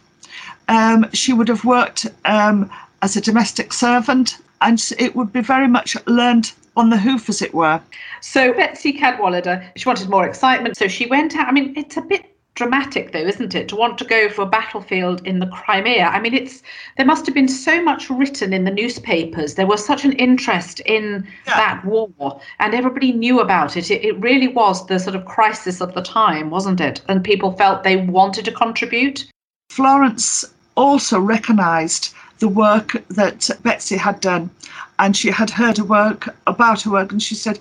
Um, 0.68 1.06
she 1.12 1.32
would 1.32 1.48
have 1.48 1.64
worked 1.64 2.06
um, 2.24 2.70
as 3.02 3.16
a 3.16 3.20
domestic 3.20 3.72
servant, 3.72 4.38
and 4.60 4.82
it 4.98 5.14
would 5.14 5.32
be 5.32 5.40
very 5.40 5.68
much 5.68 5.96
learned 6.06 6.52
on 6.76 6.90
the 6.90 6.96
hoof, 6.96 7.28
as 7.28 7.40
it 7.40 7.54
were. 7.54 7.80
So 8.20 8.52
Betsy 8.52 8.92
Cadwallader, 8.92 9.64
she 9.76 9.88
wanted 9.88 10.10
more 10.10 10.26
excitement, 10.26 10.76
so 10.76 10.88
she 10.88 11.06
went 11.06 11.34
out. 11.36 11.48
I 11.48 11.52
mean, 11.52 11.72
it's 11.76 11.96
a 11.96 12.02
bit 12.02 12.35
dramatic 12.56 13.12
though 13.12 13.18
isn't 13.20 13.54
it? 13.54 13.68
To 13.68 13.76
want 13.76 13.98
to 13.98 14.04
go 14.04 14.28
for 14.28 14.42
a 14.42 14.46
battlefield 14.46 15.24
in 15.24 15.38
the 15.38 15.46
crimea. 15.46 16.06
I 16.06 16.18
mean 16.18 16.34
it's 16.34 16.62
there 16.96 17.06
must 17.06 17.26
have 17.26 17.34
been 17.34 17.48
so 17.48 17.82
much 17.82 18.10
written 18.10 18.52
in 18.52 18.64
the 18.64 18.70
newspapers. 18.70 19.54
There 19.54 19.66
was 19.66 19.84
such 19.84 20.04
an 20.04 20.12
interest 20.12 20.80
in 20.80 21.26
yeah. 21.46 21.56
that 21.56 21.84
war 21.84 22.10
and 22.58 22.74
everybody 22.74 23.12
knew 23.12 23.40
about 23.40 23.76
it. 23.76 23.90
it 23.90 24.04
it 24.04 24.18
really 24.20 24.48
was 24.48 24.86
the 24.86 24.98
sort 24.98 25.14
of 25.14 25.24
crisis 25.26 25.80
of 25.80 25.94
the 25.94 26.02
time 26.02 26.50
wasn't 26.50 26.80
it? 26.80 27.00
And 27.08 27.22
people 27.22 27.52
felt 27.52 27.84
they 27.84 27.96
wanted 27.96 28.44
to 28.46 28.52
contribute. 28.52 29.30
Florence 29.70 30.44
also 30.74 31.20
recognized 31.20 32.14
the 32.38 32.48
work 32.48 33.02
that 33.08 33.50
betsy 33.62 33.96
had 33.96 34.20
done 34.20 34.50
and 34.98 35.16
she 35.16 35.30
had 35.30 35.50
heard 35.50 35.78
her 35.78 35.84
work 35.84 36.34
about 36.46 36.82
her 36.82 36.90
work 36.90 37.12
and 37.12 37.22
she 37.22 37.34
said 37.34 37.58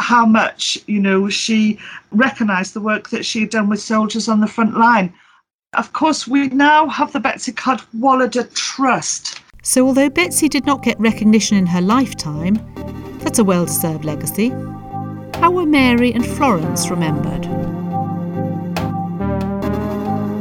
how 0.00 0.24
much, 0.26 0.78
you 0.86 1.00
know, 1.00 1.28
she 1.28 1.78
recognised 2.12 2.74
the 2.74 2.80
work 2.80 3.10
that 3.10 3.24
she 3.24 3.40
had 3.40 3.50
done 3.50 3.68
with 3.68 3.80
soldiers 3.80 4.28
on 4.28 4.40
the 4.40 4.46
front 4.46 4.78
line. 4.78 5.12
Of 5.74 5.92
course, 5.92 6.26
we 6.26 6.48
now 6.48 6.88
have 6.88 7.12
the 7.12 7.20
Betsy 7.20 7.52
Cadwallader 7.52 8.44
Trust. 8.54 9.40
So, 9.62 9.86
although 9.86 10.08
Betsy 10.08 10.48
did 10.48 10.64
not 10.64 10.82
get 10.82 10.98
recognition 10.98 11.56
in 11.56 11.66
her 11.66 11.80
lifetime, 11.80 12.58
that's 13.18 13.38
a 13.38 13.44
well 13.44 13.66
deserved 13.66 14.04
legacy. 14.04 14.50
How 15.40 15.50
were 15.50 15.66
Mary 15.66 16.12
and 16.12 16.24
Florence 16.24 16.90
remembered? 16.90 17.44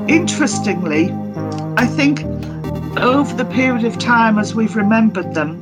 Interestingly, 0.09 1.11
I 1.75 1.85
think 1.85 2.23
over 2.97 3.35
the 3.35 3.45
period 3.45 3.85
of 3.85 3.99
time 3.99 4.39
as 4.39 4.55
we've 4.55 4.75
remembered 4.75 5.33
them, 5.33 5.61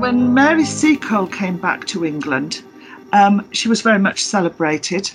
when 0.00 0.32
Mary 0.32 0.64
Seacole 0.64 1.26
came 1.26 1.56
back 1.56 1.84
to 1.86 2.04
England, 2.04 2.62
um, 3.12 3.46
she 3.52 3.68
was 3.68 3.82
very 3.82 3.98
much 3.98 4.24
celebrated. 4.24 5.10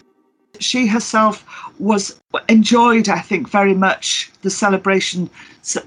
She 0.60 0.88
herself 0.88 1.45
was 1.80 2.19
enjoyed, 2.49 3.08
I 3.08 3.19
think, 3.19 3.49
very 3.49 3.73
much 3.73 4.32
the 4.41 4.49
celebration 4.49 5.30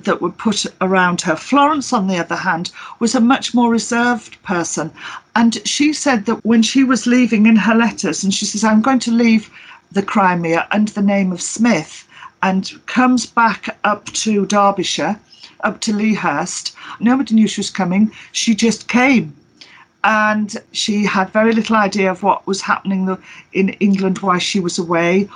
that 0.00 0.20
were 0.20 0.30
put 0.30 0.64
around 0.80 1.20
her. 1.22 1.36
Florence, 1.36 1.92
on 1.92 2.06
the 2.06 2.18
other 2.18 2.36
hand, 2.36 2.70
was 2.98 3.14
a 3.14 3.20
much 3.20 3.54
more 3.54 3.70
reserved 3.70 4.42
person. 4.42 4.90
And 5.36 5.66
she 5.66 5.92
said 5.92 6.26
that 6.26 6.44
when 6.44 6.62
she 6.62 6.84
was 6.84 7.06
leaving 7.06 7.46
in 7.46 7.56
her 7.56 7.74
letters, 7.74 8.24
and 8.24 8.32
she 8.32 8.46
says, 8.46 8.64
I'm 8.64 8.82
going 8.82 9.00
to 9.00 9.10
leave 9.10 9.50
the 9.90 10.02
Crimea 10.02 10.66
under 10.70 10.92
the 10.92 11.02
name 11.02 11.32
of 11.32 11.42
Smith, 11.42 12.06
and 12.42 12.72
comes 12.86 13.26
back 13.26 13.76
up 13.84 14.06
to 14.06 14.46
Derbyshire 14.46 15.18
up 15.62 15.80
to 15.80 15.92
Lea 15.92 16.14
Hurst. 16.14 16.74
Nobody 17.00 17.34
knew 17.34 17.46
she 17.46 17.60
was 17.60 17.70
coming. 17.70 18.12
She 18.32 18.54
just 18.54 18.88
came. 18.88 19.34
And 20.04 20.56
she 20.72 21.04
had 21.04 21.30
very 21.30 21.52
little 21.52 21.76
idea 21.76 22.10
of 22.10 22.22
what 22.22 22.46
was 22.46 22.60
happening 22.60 23.16
in 23.52 23.70
England 23.70 24.18
while 24.18 24.38
she 24.38 24.58
was 24.58 24.78
away. 24.78 25.28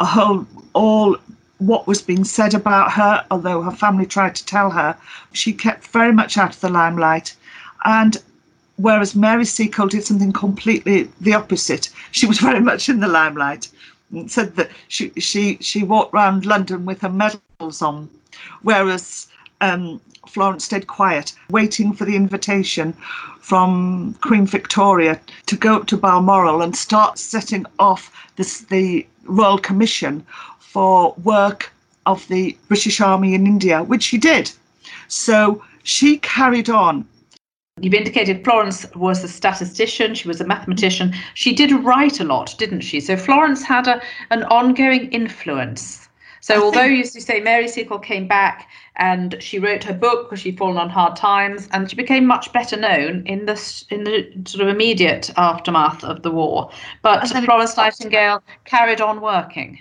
Whole, 0.00 0.46
all 0.72 1.16
what 1.58 1.86
was 1.86 2.02
being 2.02 2.24
said 2.24 2.54
about 2.54 2.92
her, 2.92 3.24
although 3.30 3.62
her 3.62 3.70
family 3.70 4.06
tried 4.06 4.34
to 4.34 4.44
tell 4.44 4.70
her, 4.70 4.96
she 5.32 5.52
kept 5.52 5.86
very 5.88 6.12
much 6.12 6.36
out 6.36 6.54
of 6.54 6.60
the 6.60 6.68
limelight. 6.68 7.34
And 7.84 8.16
whereas 8.76 9.14
Mary 9.14 9.44
Seacole 9.44 9.88
did 9.88 10.04
something 10.04 10.32
completely 10.32 11.10
the 11.20 11.34
opposite, 11.34 11.90
she 12.10 12.26
was 12.26 12.38
very 12.48 12.60
much 12.60 12.88
in 12.88 13.00
the 13.00 13.08
limelight. 13.08 13.68
And 14.10 14.30
said 14.30 14.56
that 14.56 14.70
she 14.88 15.10
she 15.18 15.58
she 15.60 15.82
walked 15.82 16.14
around 16.14 16.46
London 16.46 16.84
with 16.84 17.00
her 17.00 17.08
medals 17.08 17.82
on, 17.82 18.08
whereas 18.62 19.26
um, 19.64 20.00
Florence 20.26 20.64
stayed 20.64 20.86
quiet, 20.86 21.32
waiting 21.50 21.92
for 21.92 22.04
the 22.04 22.16
invitation 22.16 22.92
from 23.40 24.14
Queen 24.20 24.46
Victoria 24.46 25.20
to 25.46 25.56
go 25.56 25.76
up 25.76 25.86
to 25.88 25.96
Balmoral 25.96 26.62
and 26.62 26.74
start 26.74 27.18
setting 27.18 27.66
off 27.78 28.10
this, 28.36 28.60
the 28.62 29.06
Royal 29.24 29.58
Commission 29.58 30.24
for 30.58 31.14
work 31.22 31.72
of 32.06 32.26
the 32.28 32.56
British 32.68 33.00
Army 33.00 33.34
in 33.34 33.46
India, 33.46 33.82
which 33.82 34.02
she 34.02 34.18
did. 34.18 34.50
So 35.08 35.62
she 35.82 36.18
carried 36.18 36.68
on. 36.68 37.06
You've 37.80 37.94
indicated 37.94 38.44
Florence 38.44 38.86
was 38.94 39.24
a 39.24 39.28
statistician, 39.28 40.14
she 40.14 40.28
was 40.28 40.40
a 40.40 40.46
mathematician. 40.46 41.12
She 41.34 41.52
did 41.54 41.72
write 41.72 42.20
a 42.20 42.24
lot, 42.24 42.54
didn't 42.58 42.82
she? 42.82 43.00
So 43.00 43.16
Florence 43.16 43.62
had 43.62 43.88
a, 43.88 44.00
an 44.30 44.44
ongoing 44.44 45.10
influence. 45.10 46.08
So, 46.44 46.62
although 46.62 46.84
you 46.84 47.06
say 47.06 47.40
Mary 47.40 47.66
Seacole 47.68 47.98
came 47.98 48.28
back 48.28 48.68
and 48.96 49.34
she 49.42 49.58
wrote 49.58 49.82
her 49.84 49.94
book 49.94 50.28
because 50.28 50.40
she'd 50.40 50.58
fallen 50.58 50.76
on 50.76 50.90
hard 50.90 51.16
times, 51.16 51.70
and 51.72 51.88
she 51.88 51.96
became 51.96 52.26
much 52.26 52.52
better 52.52 52.76
known 52.76 53.24
in 53.24 53.46
the 53.46 53.84
in 53.88 54.04
the 54.04 54.30
sort 54.44 54.60
of 54.60 54.68
immediate 54.68 55.30
aftermath 55.38 56.04
of 56.04 56.22
the 56.22 56.30
war. 56.30 56.70
But 57.00 57.26
Florence 57.28 57.78
Nightingale 57.78 58.42
carried 58.66 59.00
on 59.00 59.22
working. 59.22 59.80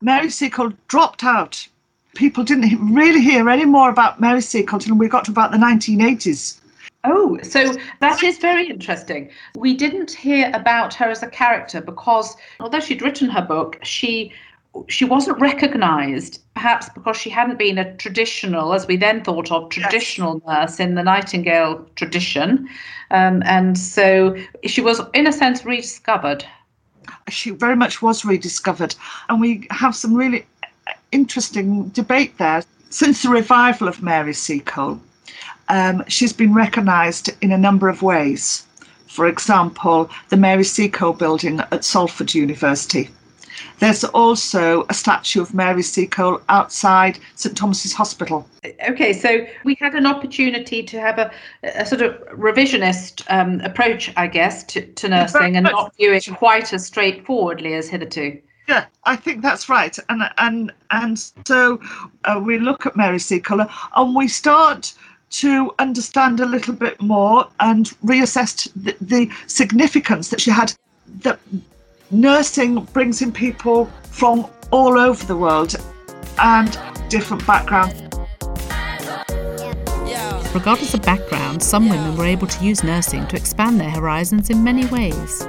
Mary 0.00 0.30
Seacole 0.30 0.74
dropped 0.86 1.24
out. 1.24 1.66
People 2.14 2.44
didn't 2.44 2.94
really 2.94 3.20
hear 3.20 3.50
any 3.50 3.64
more 3.64 3.90
about 3.90 4.20
Mary 4.20 4.42
Seacole 4.42 4.76
until 4.76 4.94
we 4.94 5.08
got 5.08 5.24
to 5.24 5.32
about 5.32 5.50
the 5.50 5.58
1980s. 5.58 6.60
Oh, 7.02 7.38
so 7.42 7.74
that 8.00 8.22
is 8.22 8.38
very 8.38 8.68
interesting. 8.68 9.30
We 9.56 9.74
didn't 9.74 10.12
hear 10.12 10.52
about 10.54 10.94
her 10.94 11.08
as 11.08 11.22
a 11.22 11.28
character 11.28 11.80
because 11.80 12.36
although 12.60 12.78
she'd 12.78 13.02
written 13.02 13.30
her 13.30 13.42
book, 13.42 13.78
she 13.82 14.32
she 14.88 15.04
wasn't 15.04 15.38
recognized 15.40 16.40
perhaps 16.54 16.88
because 16.90 17.16
she 17.16 17.30
hadn't 17.30 17.58
been 17.58 17.78
a 17.78 17.96
traditional 17.96 18.74
as 18.74 18.86
we 18.86 18.96
then 18.96 19.22
thought 19.22 19.50
of 19.50 19.68
traditional 19.70 20.42
yes. 20.46 20.46
nurse 20.46 20.80
in 20.80 20.94
the 20.94 21.02
nightingale 21.02 21.86
tradition. 21.96 22.68
Um, 23.10 23.42
and 23.46 23.78
so 23.78 24.36
she 24.64 24.80
was 24.80 25.00
in 25.14 25.26
a 25.26 25.32
sense 25.32 25.64
rediscovered. 25.64 26.44
She 27.28 27.50
very 27.50 27.76
much 27.76 28.02
was 28.02 28.24
rediscovered. 28.24 28.94
And 29.28 29.40
we 29.40 29.66
have 29.70 29.96
some 29.96 30.14
really 30.14 30.46
interesting 31.12 31.88
debate 31.88 32.38
there. 32.38 32.62
Since 32.90 33.22
the 33.22 33.30
revival 33.30 33.88
of 33.88 34.02
mary 34.02 34.34
seacole 34.34 35.00
um, 35.68 36.02
she's 36.08 36.32
been 36.32 36.52
recognised 36.52 37.30
in 37.40 37.52
a 37.52 37.58
number 37.58 37.88
of 37.88 38.02
ways. 38.02 38.66
For 39.06 39.26
example 39.26 40.10
the 40.28 40.36
mary 40.36 40.64
seacole 40.64 41.12
building 41.12 41.60
at 41.60 41.84
salford 41.84 42.34
university 42.34 43.08
there's 43.78 44.04
also 44.04 44.84
a 44.88 44.94
statue 44.94 45.40
of 45.40 45.54
Mary 45.54 45.82
Seacole 45.82 46.40
outside 46.48 47.18
St 47.34 47.56
Thomas's 47.56 47.92
Hospital. 47.92 48.46
Okay, 48.88 49.12
so 49.12 49.46
we 49.64 49.76
had 49.80 49.94
an 49.94 50.06
opportunity 50.06 50.82
to 50.82 51.00
have 51.00 51.18
a, 51.18 51.30
a 51.62 51.86
sort 51.86 52.02
of 52.02 52.14
revisionist 52.28 53.24
um, 53.28 53.60
approach, 53.60 54.12
I 54.16 54.26
guess, 54.26 54.64
to, 54.64 54.86
to 54.86 55.08
nursing 55.08 55.56
and 55.56 55.64
not 55.64 55.96
view 55.96 56.12
it 56.12 56.28
quite 56.36 56.72
as 56.72 56.86
straightforwardly 56.86 57.74
as 57.74 57.88
hitherto. 57.88 58.40
Yeah, 58.68 58.84
I 59.04 59.16
think 59.16 59.42
that's 59.42 59.68
right, 59.68 59.98
and 60.08 60.22
and 60.38 60.72
and 60.92 61.18
so 61.44 61.80
uh, 62.24 62.40
we 62.44 62.58
look 62.58 62.86
at 62.86 62.96
Mary 62.96 63.18
Seacole 63.18 63.66
and 63.96 64.14
we 64.14 64.28
start 64.28 64.94
to 65.30 65.72
understand 65.78 66.40
a 66.40 66.46
little 66.46 66.74
bit 66.74 67.00
more 67.00 67.48
and 67.60 67.86
reassess 68.04 68.68
the, 68.76 68.96
the 69.00 69.30
significance 69.46 70.28
that 70.28 70.40
she 70.40 70.50
had 70.50 70.72
that 71.22 71.38
nursing 72.10 72.82
brings 72.92 73.22
in 73.22 73.32
people 73.32 73.86
from 74.10 74.46
all 74.70 74.98
over 74.98 75.24
the 75.26 75.36
world 75.36 75.74
and 76.38 76.78
different 77.08 77.46
backgrounds. 77.46 78.02
Regardless 80.52 80.94
of 80.94 81.02
background, 81.02 81.62
some 81.62 81.88
women 81.88 82.16
were 82.16 82.24
able 82.24 82.48
to 82.48 82.64
use 82.64 82.82
nursing 82.82 83.26
to 83.28 83.36
expand 83.36 83.78
their 83.78 83.90
horizons 83.90 84.50
in 84.50 84.64
many 84.64 84.84
ways. 84.86 85.46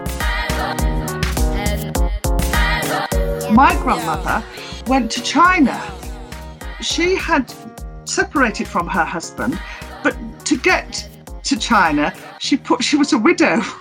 My 3.52 3.76
grandmother 3.82 4.44
went 4.86 5.12
to 5.12 5.24
China. 5.24 5.82
She 6.82 7.16
had 7.16 7.52
separated 8.06 8.68
from 8.68 8.88
her 8.88 9.04
husband, 9.04 9.60
but 10.04 10.16
to 10.46 10.58
get 10.58 11.08
to 11.44 11.58
China, 11.58 12.14
she 12.40 12.58
put 12.58 12.84
she 12.84 12.96
was 12.96 13.14
a 13.14 13.18
widow. 13.18 13.62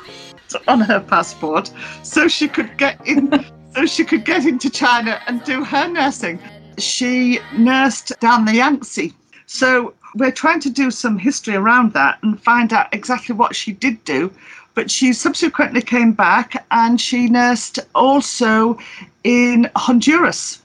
on 0.68 0.80
her 0.80 1.00
passport 1.00 1.70
so 2.02 2.28
she 2.28 2.48
could 2.48 2.76
get 2.76 3.04
in 3.06 3.44
so 3.74 3.86
she 3.86 4.04
could 4.04 4.24
get 4.24 4.46
into 4.46 4.68
China 4.68 5.20
and 5.26 5.42
do 5.44 5.64
her 5.64 5.88
nursing. 5.88 6.38
She 6.78 7.38
nursed 7.56 8.12
down 8.20 8.44
the 8.44 8.54
Yangtze. 8.54 9.12
So 9.46 9.94
we're 10.14 10.32
trying 10.32 10.60
to 10.60 10.70
do 10.70 10.90
some 10.90 11.18
history 11.18 11.54
around 11.54 11.92
that 11.92 12.18
and 12.22 12.40
find 12.40 12.72
out 12.72 12.92
exactly 12.92 13.34
what 13.34 13.54
she 13.54 13.72
did 13.72 14.02
do. 14.04 14.32
But 14.74 14.90
she 14.90 15.12
subsequently 15.12 15.82
came 15.82 16.12
back 16.12 16.64
and 16.70 17.00
she 17.00 17.28
nursed 17.28 17.80
also 17.94 18.78
in 19.24 19.70
Honduras. 19.76 20.62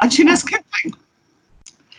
And 0.00 0.12
she 0.12 0.24
nursed 0.24 0.48
Kipling. 0.48 0.94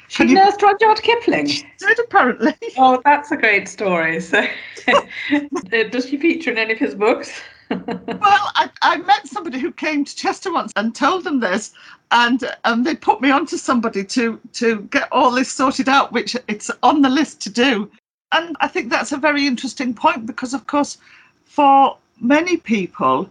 She 0.08 0.26
nursed 0.26 0.62
Rudyard 0.62 1.02
Kipling. 1.02 1.48
She 1.48 1.65
did 1.80 2.00
apparently. 2.00 2.54
Oh, 2.78 3.02
that's 3.06 3.32
a 3.32 3.38
great 3.38 3.68
story. 3.68 4.20
So, 4.20 4.46
does 5.89 6.10
she 6.10 6.18
feature 6.18 6.52
in 6.52 6.58
any 6.58 6.74
of 6.74 6.80
his 6.80 6.94
books? 6.94 7.41
well, 7.70 7.88
I, 8.22 8.70
I 8.82 8.98
met 8.98 9.28
somebody 9.28 9.60
who 9.60 9.72
came 9.72 10.06
to 10.06 10.15
Chester 10.15 10.52
once 10.52 10.72
and 10.76 10.94
told 10.94 11.24
them 11.24 11.39
this, 11.39 11.74
and 12.12 12.44
um, 12.65 12.84
they 12.84 12.96
put 12.96 13.22
me 13.22 13.32
onto 13.32 13.58
somebody 13.58 14.04
to 14.04 14.39
to 14.54 14.82
get 14.91 15.08
all 15.12 15.32
this 15.32 15.52
sorted 15.52 15.89
out, 15.89 16.12
which 16.12 16.36
it's 16.48 16.70
on 16.84 17.02
the 17.02 17.10
list 17.10 17.41
to 17.41 17.50
do. 17.50 17.89
And 18.32 18.56
I 18.60 18.68
think 18.68 18.89
that's 18.89 19.12
a 19.12 19.18
very 19.18 19.48
interesting 19.48 19.94
point 19.94 20.26
because, 20.26 20.54
of 20.54 20.68
course, 20.68 20.98
for 21.46 21.98
many 22.20 22.58
people, 22.58 23.30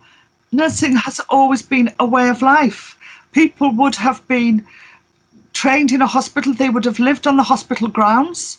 nursing 0.53 0.97
has 0.97 1.21
always 1.29 1.63
been 1.63 1.93
a 2.01 2.07
way 2.07 2.29
of 2.29 2.43
life. 2.43 2.99
People 3.33 3.71
would 3.73 3.95
have 3.97 4.27
been 4.29 4.67
trained 5.64 5.92
in 5.92 6.03
a 6.03 6.07
hospital, 6.07 6.53
they 6.53 6.68
would 6.68 6.85
have 6.85 6.98
lived 6.98 7.27
on 7.27 7.38
the 7.38 7.42
hospital 7.42 7.88
grounds. 7.88 8.59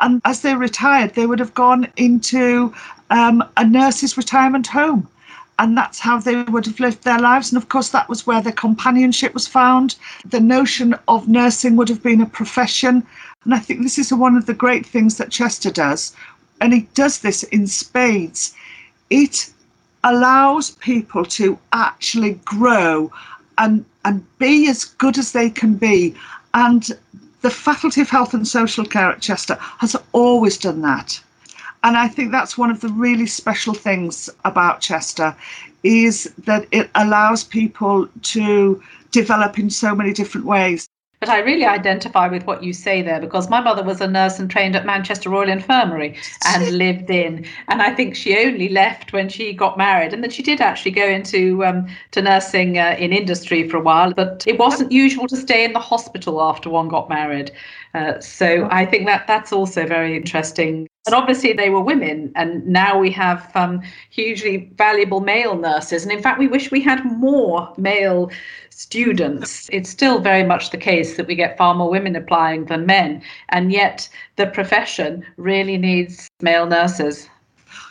And 0.00 0.20
as 0.24 0.40
they 0.40 0.56
retired, 0.56 1.14
they 1.14 1.24
would 1.24 1.38
have 1.38 1.54
gone 1.54 1.86
into 1.96 2.74
um, 3.10 3.44
a 3.56 3.64
nurse's 3.64 4.16
retirement 4.16 4.66
home. 4.66 5.06
And 5.60 5.78
that's 5.78 6.00
how 6.00 6.18
they 6.18 6.42
would 6.42 6.66
have 6.66 6.80
lived 6.80 7.04
their 7.04 7.20
lives. 7.20 7.52
And 7.52 7.62
of 7.62 7.68
course, 7.68 7.90
that 7.90 8.08
was 8.08 8.26
where 8.26 8.42
their 8.42 8.60
companionship 8.66 9.32
was 9.32 9.46
found. 9.46 9.94
The 10.24 10.40
notion 10.40 10.96
of 11.06 11.28
nursing 11.28 11.76
would 11.76 11.88
have 11.88 12.02
been 12.02 12.20
a 12.20 12.26
profession. 12.40 13.06
And 13.44 13.54
I 13.54 13.60
think 13.60 13.82
this 13.82 13.96
is 13.96 14.12
one 14.12 14.36
of 14.36 14.46
the 14.46 14.60
great 14.64 14.84
things 14.84 15.18
that 15.18 15.30
Chester 15.30 15.70
does. 15.70 16.16
And 16.60 16.72
he 16.72 16.80
does 16.94 17.20
this 17.20 17.44
in 17.44 17.68
spades. 17.68 18.54
It 19.08 19.50
allows 20.02 20.72
people 20.72 21.24
to 21.26 21.56
actually 21.72 22.40
grow 22.44 23.12
and 23.56 23.84
and 24.04 24.24
be 24.38 24.68
as 24.68 24.84
good 24.84 25.18
as 25.18 25.32
they 25.32 25.50
can 25.50 25.74
be. 25.74 26.14
And 26.54 26.90
the 27.42 27.50
Faculty 27.50 28.00
of 28.00 28.10
Health 28.10 28.34
and 28.34 28.46
Social 28.46 28.84
Care 28.84 29.10
at 29.10 29.20
Chester 29.20 29.56
has 29.78 29.96
always 30.12 30.58
done 30.58 30.82
that. 30.82 31.20
And 31.82 31.96
I 31.96 32.08
think 32.08 32.30
that's 32.30 32.58
one 32.58 32.70
of 32.70 32.80
the 32.80 32.88
really 32.88 33.26
special 33.26 33.72
things 33.72 34.28
about 34.44 34.80
Chester 34.80 35.34
is 35.82 36.32
that 36.44 36.66
it 36.72 36.90
allows 36.94 37.42
people 37.42 38.06
to 38.22 38.82
develop 39.12 39.58
in 39.58 39.70
so 39.70 39.94
many 39.94 40.12
different 40.12 40.46
ways. 40.46 40.89
But 41.20 41.28
I 41.28 41.40
really 41.40 41.66
identify 41.66 42.28
with 42.28 42.46
what 42.46 42.62
you 42.62 42.72
say 42.72 43.02
there 43.02 43.20
because 43.20 43.50
my 43.50 43.60
mother 43.60 43.82
was 43.82 44.00
a 44.00 44.08
nurse 44.08 44.38
and 44.38 44.50
trained 44.50 44.74
at 44.74 44.86
Manchester 44.86 45.28
Royal 45.28 45.50
Infirmary 45.50 46.16
and 46.46 46.66
lived 46.78 47.10
in. 47.10 47.44
And 47.68 47.82
I 47.82 47.94
think 47.94 48.16
she 48.16 48.38
only 48.38 48.70
left 48.70 49.12
when 49.12 49.28
she 49.28 49.52
got 49.52 49.76
married. 49.76 50.14
And 50.14 50.22
then 50.22 50.30
she 50.30 50.42
did 50.42 50.62
actually 50.62 50.92
go 50.92 51.06
into 51.06 51.62
um, 51.62 51.86
to 52.12 52.22
nursing 52.22 52.78
uh, 52.78 52.96
in 52.98 53.12
industry 53.12 53.68
for 53.68 53.76
a 53.76 53.82
while. 53.82 54.14
But 54.14 54.44
it 54.46 54.58
wasn't 54.58 54.92
usual 54.92 55.28
to 55.28 55.36
stay 55.36 55.62
in 55.62 55.74
the 55.74 55.78
hospital 55.78 56.40
after 56.40 56.70
one 56.70 56.88
got 56.88 57.10
married. 57.10 57.52
Uh, 57.94 58.20
so 58.20 58.68
I 58.70 58.86
think 58.86 59.06
that 59.06 59.26
that's 59.26 59.52
also 59.52 59.86
very 59.86 60.16
interesting. 60.16 60.86
And 61.06 61.14
obviously, 61.14 61.52
they 61.54 61.70
were 61.70 61.80
women, 61.80 62.30
and 62.36 62.66
now 62.66 62.98
we 62.98 63.10
have 63.12 63.50
um, 63.54 63.82
hugely 64.10 64.70
valuable 64.76 65.20
male 65.20 65.56
nurses. 65.56 66.02
And 66.02 66.12
in 66.12 66.22
fact, 66.22 66.38
we 66.38 66.46
wish 66.46 66.70
we 66.70 66.82
had 66.82 67.04
more 67.04 67.72
male 67.78 68.30
students. 68.68 69.68
It's 69.72 69.90
still 69.90 70.20
very 70.20 70.44
much 70.44 70.70
the 70.70 70.76
case 70.76 71.16
that 71.16 71.26
we 71.26 71.34
get 71.34 71.56
far 71.56 71.74
more 71.74 71.90
women 71.90 72.16
applying 72.16 72.66
than 72.66 72.86
men, 72.86 73.22
and 73.48 73.72
yet 73.72 74.08
the 74.36 74.46
profession 74.46 75.24
really 75.36 75.78
needs 75.78 76.28
male 76.40 76.66
nurses. 76.66 77.28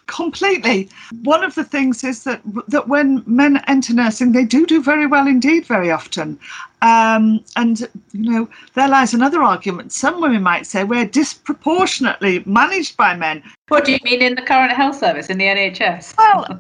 Completely. 0.10 0.90
One 1.22 1.44
of 1.44 1.54
the 1.54 1.64
things 1.64 2.04
is 2.04 2.24
that 2.24 2.42
that 2.68 2.88
when 2.88 3.24
men 3.28 3.64
enter 3.68 3.94
nursing, 3.94 4.32
they 4.32 4.44
do 4.44 4.66
do 4.66 4.82
very 4.82 5.06
well 5.06 5.28
indeed 5.28 5.68
very 5.68 5.92
often. 5.92 6.40
Um, 6.82 7.46
and 7.56 7.82
you 8.12 8.32
know, 8.32 8.50
there 8.74 8.88
lies 8.88 9.14
another 9.14 9.44
argument. 9.44 9.92
Some 9.92 10.20
women 10.20 10.42
might 10.42 10.66
say 10.66 10.84
we're 10.84 11.06
disproportionately 11.06 12.42
managed 12.48 12.98
by 12.98 13.16
men. 13.16 13.44
What 13.68 13.86
do 13.86 13.92
you 13.92 14.00
mean 14.04 14.24
in 14.24 14.34
the 14.34 14.42
current 14.42 14.72
health 14.72 14.98
service 14.98 15.28
in 15.28 15.38
the 15.38 15.46
NHS? 15.46 16.16
Well, 16.18 16.60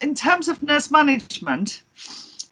in 0.00 0.14
terms 0.14 0.46
of 0.48 0.62
nurse 0.62 0.92
management, 0.92 1.82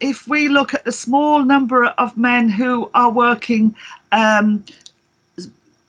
if 0.00 0.26
we 0.26 0.48
look 0.48 0.74
at 0.74 0.84
the 0.84 0.92
small 0.92 1.44
number 1.44 1.86
of 1.86 2.16
men 2.16 2.48
who 2.48 2.90
are 2.94 3.10
working 3.10 3.74
um, 4.10 4.64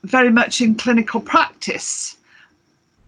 very 0.04 0.30
much 0.30 0.60
in 0.60 0.76
clinical 0.76 1.20
practice, 1.20 2.16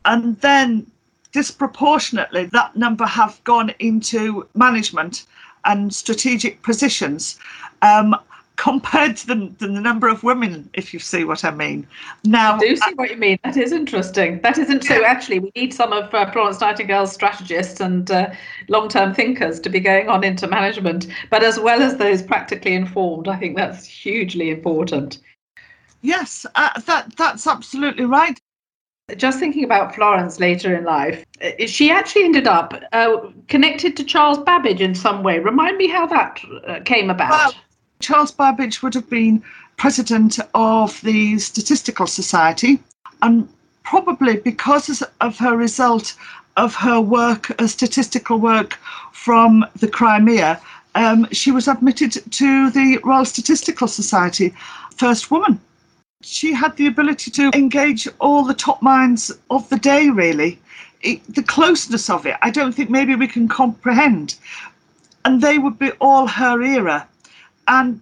and 0.05 0.37
then 0.41 0.87
disproportionately 1.33 2.47
that 2.47 2.77
number 2.77 3.07
have 3.07 3.43
gone 3.45 3.75
into 3.79 4.47
management 4.55 5.27
and 5.65 5.95
strategic 5.95 6.63
positions 6.63 7.39
um, 7.83 8.15
compared 8.57 9.17
to 9.17 9.27
the, 9.27 9.53
the, 9.59 9.67
number 9.67 10.09
of 10.09 10.23
women, 10.23 10.69
if 10.75 10.93
you 10.93 11.01
see 11.01 11.25
what 11.25 11.45
I 11.45 11.51
mean. 11.51 11.87
Now, 12.25 12.57
I 12.57 12.59
do 12.59 12.77
see 12.77 12.95
what 12.95 13.11
you 13.11 13.17
mean. 13.17 13.39
That 13.45 13.57
is 13.57 13.73
interesting. 13.73 14.41
That 14.43 14.59
isn't 14.59 14.85
so. 14.85 15.05
Actually, 15.05 15.41
we 15.41 15.53
need 15.57 15.73
some 15.73 15.93
of 15.93 16.13
uh, 16.15 16.31
Florence 16.31 16.61
Nightingale's 16.61 17.13
strategists 17.13 17.81
and 17.81 18.11
uh, 18.11 18.31
long-term 18.69 19.15
thinkers 19.15 19.59
to 19.61 19.71
be 19.71 19.81
going 19.81 20.09
on 20.09 20.23
into 20.23 20.47
management, 20.47 21.07
but 21.31 21.43
as 21.43 21.59
well 21.59 21.83
as 21.83 21.97
those 21.97 22.23
practically 22.23 22.75
informed, 22.75 23.27
I 23.27 23.37
think 23.37 23.57
that's 23.57 23.85
hugely 23.85 24.51
important. 24.51 25.19
Yes, 26.03 26.45
uh, 26.55 26.79
that 26.81 27.17
that's 27.17 27.47
absolutely 27.47 28.05
right 28.05 28.39
just 29.17 29.39
thinking 29.39 29.65
about 29.65 29.95
Florence 29.95 30.41
later 30.41 30.77
in 30.77 30.85
life, 30.85 31.25
uh, 31.43 31.51
she 31.67 31.91
actually 31.91 32.25
ended 32.25 32.47
up 32.47 32.75
uh, 32.93 33.19
connected 33.49 33.97
to 33.97 34.05
Charles 34.05 34.39
Babbage 34.39 34.81
in 34.81 34.95
some 34.95 35.23
way. 35.23 35.39
Remind 35.39 35.77
me 35.77 35.89
how 35.89 36.07
that 36.07 36.41
uh, 36.67 36.81
came 36.85 37.11
about. 37.11 37.31
Well, 37.31 37.55
Charles 38.01 38.33
Babbage 38.33 38.83
would 38.83 38.95
have 38.95 39.09
been 39.09 39.43
president 39.77 40.39
of 40.55 41.01
the 41.03 41.39
Statistical 41.39 42.07
Society, 42.07 42.79
and 43.23 43.49
probably 43.85 44.37
because 44.37 45.03
of 45.21 45.39
her 45.39 45.57
result 45.57 46.15
of 46.57 46.75
her 46.75 47.01
work, 47.01 47.51
a 47.61 47.67
statistical 47.67 48.39
work 48.39 48.79
from 49.13 49.65
the 49.77 49.89
Crimea, 49.89 50.61
um, 50.95 51.27
she 51.33 51.51
was 51.51 51.69
admitted 51.69 52.13
to 52.33 52.71
the 52.71 52.99
Royal 53.03 53.25
Statistical 53.25 53.89
Society, 53.89 54.55
first 54.97 55.31
woman 55.31 55.59
she 56.23 56.53
had 56.53 56.77
the 56.77 56.87
ability 56.87 57.31
to 57.33 57.51
engage 57.55 58.09
all 58.21 58.45
the 58.45 58.55
top 58.55 58.81
minds 58.83 59.31
of 59.51 59.69
the 59.69 59.79
day, 59.79 60.09
really. 60.09 60.59
It, 61.03 61.23
the 61.35 61.43
closeness 61.43 62.09
of 62.09 62.27
it, 62.27 62.37
I 62.43 62.51
don't 62.51 62.73
think 62.73 62.89
maybe 62.89 63.15
we 63.15 63.27
can 63.27 63.49
comprehend. 63.49 64.37
And 65.25 65.41
they 65.41 65.59
would 65.59 65.79
be 65.79 65.91
all 66.01 66.27
her 66.27 66.63
era. 66.63 67.09
And 67.67 68.01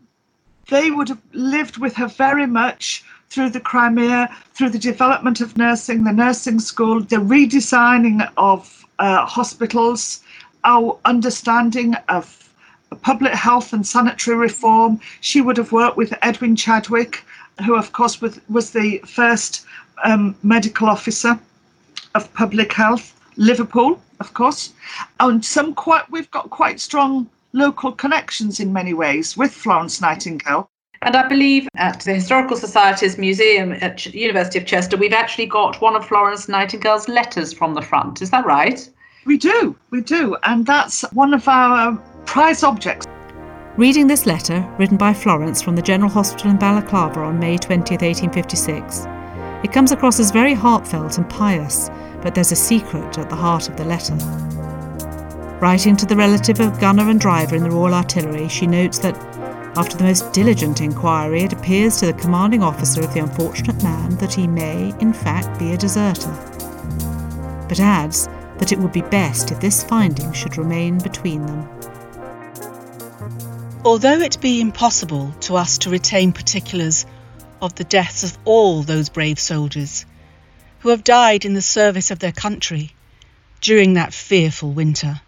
they 0.69 0.91
would 0.91 1.09
have 1.09 1.21
lived 1.33 1.79
with 1.79 1.95
her 1.97 2.09
very 2.09 2.47
much 2.47 3.05
through 3.31 3.51
the 3.51 3.61
Crimea, 3.61 4.35
through 4.55 4.71
the 4.71 4.79
development 4.79 5.41
of 5.41 5.57
nursing, 5.57 6.05
the 6.05 6.13
nursing 6.13 6.61
school, 6.61 7.01
the 7.01 7.17
redesigning 7.17 8.29
of 8.37 8.87
uh, 8.99 9.25
hospitals, 9.25 10.21
our 10.65 10.99
understanding 11.05 11.95
of 12.09 12.37
public 13.03 13.33
health 13.33 13.73
and 13.73 13.87
sanitary 13.87 14.37
reform. 14.37 15.01
She 15.21 15.41
would 15.41 15.57
have 15.57 15.73
worked 15.73 15.97
with 15.97 16.13
Edwin 16.23 16.57
Chadwick 16.57 17.25
who, 17.65 17.77
of 17.77 17.93
course, 17.93 18.21
was, 18.21 18.41
was 18.49 18.71
the 18.71 18.99
first 18.99 19.65
um, 20.05 20.35
medical 20.43 20.89
officer 20.89 21.39
of 22.15 22.33
public 22.35 22.73
health, 22.73 23.19
Liverpool, 23.37 24.01
of 24.21 24.35
course, 24.35 24.73
and 25.19 25.45
some 25.45 25.75
quite 25.75 26.11
we've 26.11 26.31
got 26.31 26.51
quite 26.51 26.81
strong 26.81 27.29
local 27.53 27.93
connections 27.93 28.61
in 28.61 28.73
many 28.73 28.95
ways 28.95 29.37
with 29.37 29.53
Florence 29.53 30.01
Nightingale. 30.01 30.71
And 31.03 31.17
I 31.17 31.27
believe 31.27 31.67
at 31.77 32.01
the 32.01 32.15
Historical 32.15 32.57
Society's 32.57 33.17
museum 33.17 33.73
at 33.73 33.97
Ch- 33.97 34.09
University 34.09 34.59
of 34.59 34.67
Chester, 34.67 34.99
we've 34.99 35.15
actually 35.15 35.47
got 35.47 35.81
one 35.81 35.97
of 35.97 36.07
Florence 36.07 36.49
Nightingale's 36.49 37.09
letters 37.09 37.55
from 37.55 37.73
the 37.75 37.81
front. 37.81 38.21
Is 38.21 38.31
that 38.31 38.45
right? 38.45 38.87
We 39.25 39.39
do, 39.39 39.77
we 39.91 40.03
do, 40.03 40.37
and 40.43 40.67
that's 40.67 41.03
one 41.13 41.33
of 41.33 41.49
our 41.49 41.97
prize 42.27 42.63
objects. 42.63 43.07
Reading 43.81 44.09
this 44.09 44.27
letter, 44.27 44.71
written 44.79 44.99
by 44.99 45.15
Florence 45.15 45.63
from 45.63 45.75
the 45.75 45.81
General 45.81 46.11
Hospital 46.11 46.51
in 46.51 46.59
Balaclava 46.59 47.21
on 47.21 47.39
May 47.39 47.57
20, 47.57 47.95
1856, 47.95 49.07
it 49.65 49.73
comes 49.73 49.91
across 49.91 50.21
as 50.21 50.31
very 50.31 50.53
heartfelt 50.53 51.17
and 51.17 51.27
pious, 51.31 51.89
but 52.21 52.35
there's 52.35 52.53
a 52.53 52.57
secret 52.57 53.17
at 53.17 53.31
the 53.31 53.37
heart 53.37 53.71
of 53.71 53.79
the 53.79 53.85
letter. 53.87 54.15
Writing 55.63 55.97
to 55.97 56.05
the 56.05 56.15
relative 56.15 56.61
of 56.61 56.79
gunner 56.79 57.09
and 57.09 57.19
driver 57.19 57.57
in 57.57 57.63
the 57.63 57.71
Royal 57.71 57.95
Artillery, 57.95 58.49
she 58.49 58.67
notes 58.67 58.99
that 58.99 59.17
after 59.79 59.97
the 59.97 60.05
most 60.05 60.31
diligent 60.35 60.83
inquiry, 60.83 61.45
it 61.45 61.55
appears 61.55 61.97
to 62.01 62.07
the 62.07 62.13
commanding 62.13 62.63
officer 62.63 63.01
of 63.01 63.15
the 63.15 63.21
unfortunate 63.21 63.83
man 63.83 64.15
that 64.17 64.35
he 64.35 64.47
may, 64.47 64.95
in 65.01 65.15
fact, 65.15 65.59
be 65.59 65.73
a 65.73 65.79
deserter, 65.79 66.37
but 67.67 67.81
adds 67.81 68.29
that 68.59 68.73
it 68.73 68.79
would 68.79 68.93
be 68.93 69.01
best 69.01 69.51
if 69.51 69.59
this 69.59 69.83
finding 69.83 70.35
should 70.35 70.59
remain 70.59 70.99
between 70.99 71.47
them. 71.47 71.90
Although 73.83 74.21
it 74.21 74.43
be 74.43 74.61
impossible 74.61 75.33
to 75.41 75.57
us 75.57 75.79
to 75.79 75.91
retain 75.91 76.33
particulars 76.33 77.07
of 77.63 77.75
the 77.77 77.85
deaths 77.85 78.23
of 78.25 78.37
all 78.45 78.83
those 78.83 79.09
brave 79.09 79.41
soldiers 79.41 80.05
who 80.81 80.91
have 80.91 81.03
died 81.03 81.47
in 81.47 81.55
the 81.55 81.63
service 81.63 82.11
of 82.11 82.19
their 82.19 82.33
country 82.33 82.93
during 83.63 83.95
that 83.95 84.13
fearful 84.13 84.71
winter, 84.71 85.23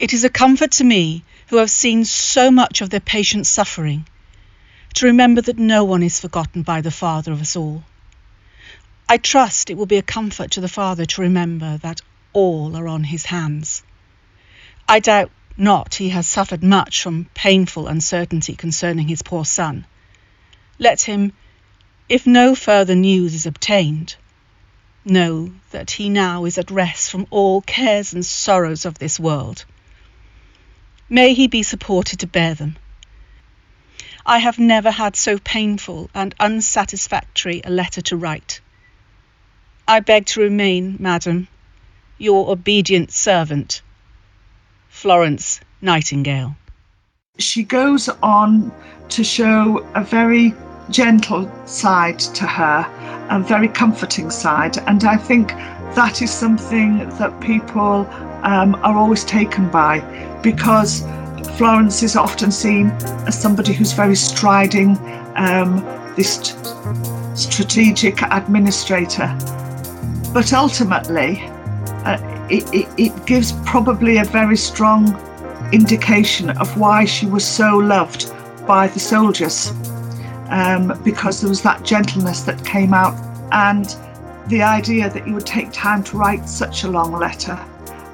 it 0.00 0.12
is 0.12 0.24
a 0.24 0.28
comfort 0.28 0.72
to 0.72 0.84
me, 0.84 1.22
who 1.46 1.58
have 1.58 1.70
seen 1.70 2.04
so 2.04 2.50
much 2.50 2.80
of 2.80 2.90
their 2.90 2.98
patient 2.98 3.46
suffering, 3.46 4.08
to 4.94 5.06
remember 5.06 5.40
that 5.40 5.58
no 5.58 5.84
one 5.84 6.02
is 6.02 6.18
forgotten 6.18 6.62
by 6.62 6.80
the 6.80 6.90
Father 6.90 7.30
of 7.30 7.40
us 7.40 7.54
all. 7.54 7.84
I 9.08 9.18
trust 9.18 9.70
it 9.70 9.76
will 9.76 9.86
be 9.86 9.98
a 9.98 10.02
comfort 10.02 10.50
to 10.52 10.60
the 10.60 10.68
Father 10.68 11.04
to 11.04 11.22
remember 11.22 11.76
that 11.78 12.00
all 12.32 12.76
are 12.76 12.88
on 12.88 13.04
his 13.04 13.26
hands. 13.26 13.84
I 14.88 14.98
doubt 14.98 15.30
not 15.56 15.96
he 15.96 16.08
has 16.10 16.26
suffered 16.26 16.62
much 16.62 17.02
from 17.02 17.26
painful 17.34 17.86
uncertainty 17.86 18.54
concerning 18.54 19.08
his 19.08 19.22
poor 19.22 19.44
son. 19.44 19.84
Let 20.78 21.02
him, 21.02 21.32
if 22.08 22.26
no 22.26 22.54
further 22.54 22.94
news 22.94 23.34
is 23.34 23.46
obtained, 23.46 24.16
know 25.04 25.52
that 25.70 25.90
he 25.92 26.08
now 26.08 26.44
is 26.44 26.58
at 26.58 26.70
rest 26.70 27.10
from 27.10 27.26
all 27.30 27.60
cares 27.62 28.12
and 28.12 28.24
sorrows 28.24 28.84
of 28.84 28.98
this 28.98 29.18
world. 29.18 29.64
May 31.08 31.34
he 31.34 31.46
be 31.46 31.62
supported 31.62 32.20
to 32.20 32.26
bear 32.26 32.54
them. 32.54 32.76
I 34.24 34.38
have 34.38 34.58
never 34.58 34.90
had 34.90 35.16
so 35.16 35.38
painful 35.38 36.08
and 36.14 36.34
unsatisfactory 36.38 37.60
a 37.64 37.70
letter 37.70 38.00
to 38.02 38.16
write. 38.16 38.60
I 39.86 40.00
beg 40.00 40.26
to 40.26 40.40
remain, 40.40 40.96
madam, 41.00 41.48
your 42.18 42.50
obedient 42.50 43.10
servant, 43.10 43.82
Florence 45.02 45.58
Nightingale. 45.80 46.54
She 47.36 47.64
goes 47.64 48.08
on 48.22 48.70
to 49.08 49.24
show 49.24 49.84
a 49.96 50.04
very 50.04 50.54
gentle 50.90 51.50
side 51.66 52.20
to 52.20 52.46
her, 52.46 52.86
a 53.28 53.40
very 53.40 53.66
comforting 53.66 54.30
side, 54.30 54.78
and 54.86 55.02
I 55.02 55.16
think 55.16 55.48
that 55.96 56.22
is 56.22 56.30
something 56.30 56.98
that 57.18 57.40
people 57.40 58.06
um, 58.44 58.76
are 58.84 58.96
always 58.96 59.24
taken 59.24 59.68
by 59.70 59.98
because 60.40 61.00
Florence 61.58 62.04
is 62.04 62.14
often 62.14 62.52
seen 62.52 62.90
as 63.26 63.36
somebody 63.36 63.72
who's 63.72 63.90
very 63.94 64.14
striding, 64.14 64.96
um, 65.34 65.84
this 66.14 66.54
strategic 67.34 68.22
administrator. 68.22 69.36
But 70.32 70.52
ultimately, 70.52 71.42
uh, 72.06 72.31
it, 72.52 72.74
it, 72.74 72.88
it 72.98 73.26
gives 73.26 73.52
probably 73.64 74.18
a 74.18 74.24
very 74.24 74.56
strong 74.56 75.16
indication 75.72 76.50
of 76.50 76.76
why 76.78 77.04
she 77.06 77.24
was 77.24 77.46
so 77.46 77.78
loved 77.78 78.30
by 78.66 78.86
the 78.88 79.00
soldiers 79.00 79.72
um, 80.50 81.00
because 81.02 81.40
there 81.40 81.48
was 81.48 81.62
that 81.62 81.82
gentleness 81.82 82.42
that 82.42 82.62
came 82.64 82.92
out 82.92 83.14
and 83.52 83.96
the 84.48 84.60
idea 84.60 85.08
that 85.08 85.26
you 85.26 85.32
would 85.32 85.46
take 85.46 85.72
time 85.72 86.04
to 86.04 86.18
write 86.18 86.46
such 86.46 86.84
a 86.84 86.88
long 86.88 87.12
letter 87.12 87.58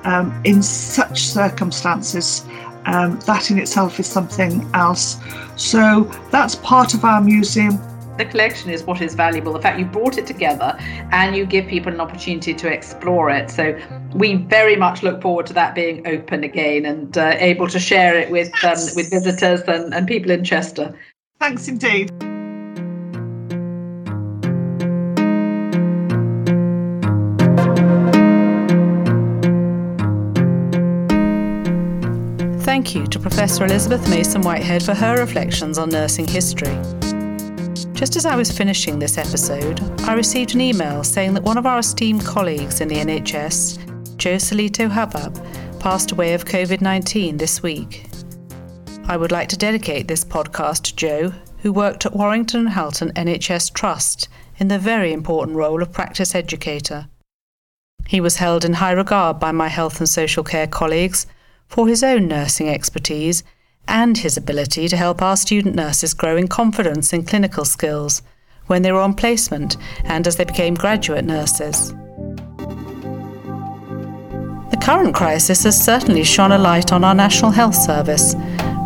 um, 0.04 0.40
in 0.44 0.62
such 0.62 1.26
circumstances 1.26 2.46
um, 2.86 3.18
that 3.26 3.50
in 3.50 3.58
itself 3.58 3.98
is 3.98 4.06
something 4.06 4.68
else. 4.72 5.18
So 5.56 6.04
that's 6.30 6.54
part 6.54 6.94
of 6.94 7.04
our 7.04 7.20
museum 7.20 7.76
the 8.18 8.24
collection 8.24 8.68
is 8.70 8.82
what 8.82 9.00
is 9.00 9.14
valuable. 9.14 9.52
The 9.52 9.60
fact 9.60 9.78
you 9.78 9.86
brought 9.86 10.18
it 10.18 10.26
together 10.26 10.76
and 11.12 11.34
you 11.36 11.46
give 11.46 11.66
people 11.68 11.92
an 11.92 12.00
opportunity 12.00 12.52
to 12.52 12.70
explore 12.70 13.30
it. 13.30 13.50
So 13.50 13.78
we 14.14 14.34
very 14.34 14.76
much 14.76 15.02
look 15.02 15.22
forward 15.22 15.46
to 15.46 15.52
that 15.54 15.74
being 15.74 16.06
open 16.06 16.44
again 16.44 16.84
and 16.84 17.16
uh, 17.16 17.36
able 17.38 17.68
to 17.68 17.78
share 17.78 18.16
it 18.16 18.30
with 18.30 18.52
um, 18.64 18.78
with 18.96 19.10
visitors 19.10 19.62
and, 19.62 19.94
and 19.94 20.06
people 20.06 20.32
in 20.32 20.44
Chester. 20.44 20.94
Thanks 21.38 21.68
indeed. 21.68 22.10
Thank 32.64 32.94
you 32.94 33.06
to 33.06 33.18
Professor 33.18 33.64
Elizabeth 33.64 34.08
Mason 34.10 34.42
Whitehead 34.42 34.82
for 34.82 34.94
her 34.94 35.18
reflections 35.18 35.78
on 35.78 35.88
nursing 35.88 36.26
history. 36.26 36.76
Just 37.98 38.14
as 38.14 38.26
I 38.26 38.36
was 38.36 38.56
finishing 38.56 39.00
this 39.00 39.18
episode, 39.18 39.80
I 40.02 40.14
received 40.14 40.54
an 40.54 40.60
email 40.60 41.02
saying 41.02 41.34
that 41.34 41.42
one 41.42 41.58
of 41.58 41.66
our 41.66 41.80
esteemed 41.80 42.24
colleagues 42.24 42.80
in 42.80 42.86
the 42.86 42.94
NHS, 42.94 44.16
Joe 44.16 44.36
Salito 44.36 44.88
Habab, 44.88 45.80
passed 45.80 46.12
away 46.12 46.32
of 46.34 46.44
COVID 46.44 46.80
19 46.80 47.38
this 47.38 47.60
week. 47.60 48.06
I 49.08 49.16
would 49.16 49.32
like 49.32 49.48
to 49.48 49.56
dedicate 49.56 50.06
this 50.06 50.24
podcast 50.24 50.82
to 50.82 50.94
Joe, 50.94 51.32
who 51.62 51.72
worked 51.72 52.06
at 52.06 52.14
Warrington 52.14 52.60
and 52.60 52.68
Halton 52.68 53.10
NHS 53.14 53.74
Trust 53.74 54.28
in 54.58 54.68
the 54.68 54.78
very 54.78 55.12
important 55.12 55.56
role 55.56 55.82
of 55.82 55.92
practice 55.92 56.36
educator. 56.36 57.08
He 58.06 58.20
was 58.20 58.36
held 58.36 58.64
in 58.64 58.74
high 58.74 58.92
regard 58.92 59.40
by 59.40 59.50
my 59.50 59.66
health 59.66 59.98
and 59.98 60.08
social 60.08 60.44
care 60.44 60.68
colleagues 60.68 61.26
for 61.66 61.88
his 61.88 62.04
own 62.04 62.28
nursing 62.28 62.68
expertise 62.68 63.42
and 63.88 64.18
his 64.18 64.36
ability 64.36 64.86
to 64.88 64.96
help 64.96 65.20
our 65.20 65.36
student 65.36 65.74
nurses 65.74 66.14
grow 66.14 66.36
in 66.36 66.46
confidence 66.46 67.12
in 67.12 67.24
clinical 67.24 67.64
skills 67.64 68.22
when 68.66 68.82
they 68.82 68.92
were 68.92 69.00
on 69.00 69.14
placement 69.14 69.76
and 70.04 70.26
as 70.26 70.36
they 70.36 70.44
became 70.44 70.74
graduate 70.74 71.24
nurses. 71.24 71.92
The 74.70 74.78
current 74.80 75.14
crisis 75.14 75.64
has 75.64 75.82
certainly 75.82 76.22
shone 76.22 76.52
a 76.52 76.58
light 76.58 76.92
on 76.92 77.02
our 77.02 77.14
National 77.14 77.50
Health 77.50 77.74
Service, 77.74 78.34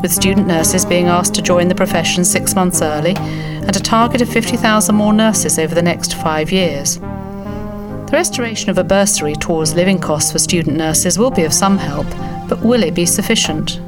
with 0.00 0.12
student 0.12 0.46
nurses 0.46 0.84
being 0.84 1.06
asked 1.06 1.34
to 1.34 1.42
join 1.42 1.68
the 1.68 1.74
profession 1.74 2.24
six 2.24 2.54
months 2.54 2.82
early 2.82 3.14
and 3.16 3.76
a 3.76 3.80
target 3.80 4.20
of 4.20 4.28
50,000 4.28 4.94
more 4.94 5.12
nurses 5.12 5.58
over 5.58 5.74
the 5.74 5.82
next 5.82 6.14
five 6.14 6.50
years. 6.50 6.98
The 6.98 8.18
restoration 8.18 8.70
of 8.70 8.78
a 8.78 8.84
bursary 8.84 9.34
towards 9.34 9.74
living 9.74 9.98
costs 9.98 10.32
for 10.32 10.38
student 10.38 10.76
nurses 10.76 11.18
will 11.18 11.30
be 11.30 11.44
of 11.44 11.52
some 11.52 11.78
help, 11.78 12.06
but 12.48 12.60
will 12.60 12.82
it 12.82 12.94
be 12.94 13.06
sufficient? 13.06 13.80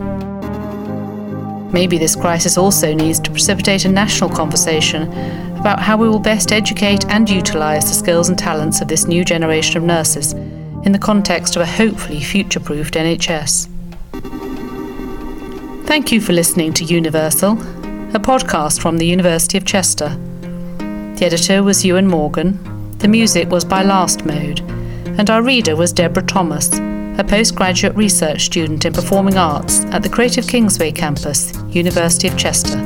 Maybe 1.74 1.98
this 1.98 2.14
crisis 2.14 2.56
also 2.56 2.94
needs 2.94 3.18
to 3.18 3.32
precipitate 3.32 3.84
a 3.84 3.88
national 3.88 4.30
conversation 4.30 5.12
about 5.58 5.80
how 5.80 5.96
we 5.96 6.08
will 6.08 6.20
best 6.20 6.52
educate 6.52 7.04
and 7.10 7.28
utilise 7.28 7.86
the 7.88 7.94
skills 7.94 8.28
and 8.28 8.38
talents 8.38 8.80
of 8.80 8.86
this 8.86 9.08
new 9.08 9.24
generation 9.24 9.78
of 9.78 9.82
nurses 9.82 10.34
in 10.84 10.92
the 10.92 11.00
context 11.00 11.56
of 11.56 11.62
a 11.62 11.66
hopefully 11.66 12.20
future 12.20 12.60
proofed 12.60 12.94
NHS. 12.94 13.68
Thank 15.84 16.12
you 16.12 16.20
for 16.20 16.32
listening 16.32 16.72
to 16.74 16.84
Universal, 16.84 17.54
a 18.14 18.20
podcast 18.20 18.80
from 18.80 18.98
the 18.98 19.06
University 19.08 19.58
of 19.58 19.64
Chester. 19.64 20.10
The 21.16 21.24
editor 21.26 21.64
was 21.64 21.84
Ewan 21.84 22.06
Morgan, 22.06 22.96
the 22.98 23.08
music 23.08 23.50
was 23.50 23.64
by 23.64 23.82
Last 23.82 24.24
Mode, 24.24 24.60
and 25.18 25.28
our 25.28 25.42
reader 25.42 25.74
was 25.74 25.92
Deborah 25.92 26.22
Thomas 26.22 26.70
a 27.18 27.24
postgraduate 27.24 27.94
research 27.96 28.42
student 28.42 28.84
in 28.84 28.92
performing 28.92 29.36
arts 29.36 29.84
at 29.86 30.02
the 30.02 30.08
Creative 30.08 30.46
Kingsway 30.46 30.90
campus, 30.90 31.52
University 31.68 32.28
of 32.28 32.36
Chester. 32.36 32.83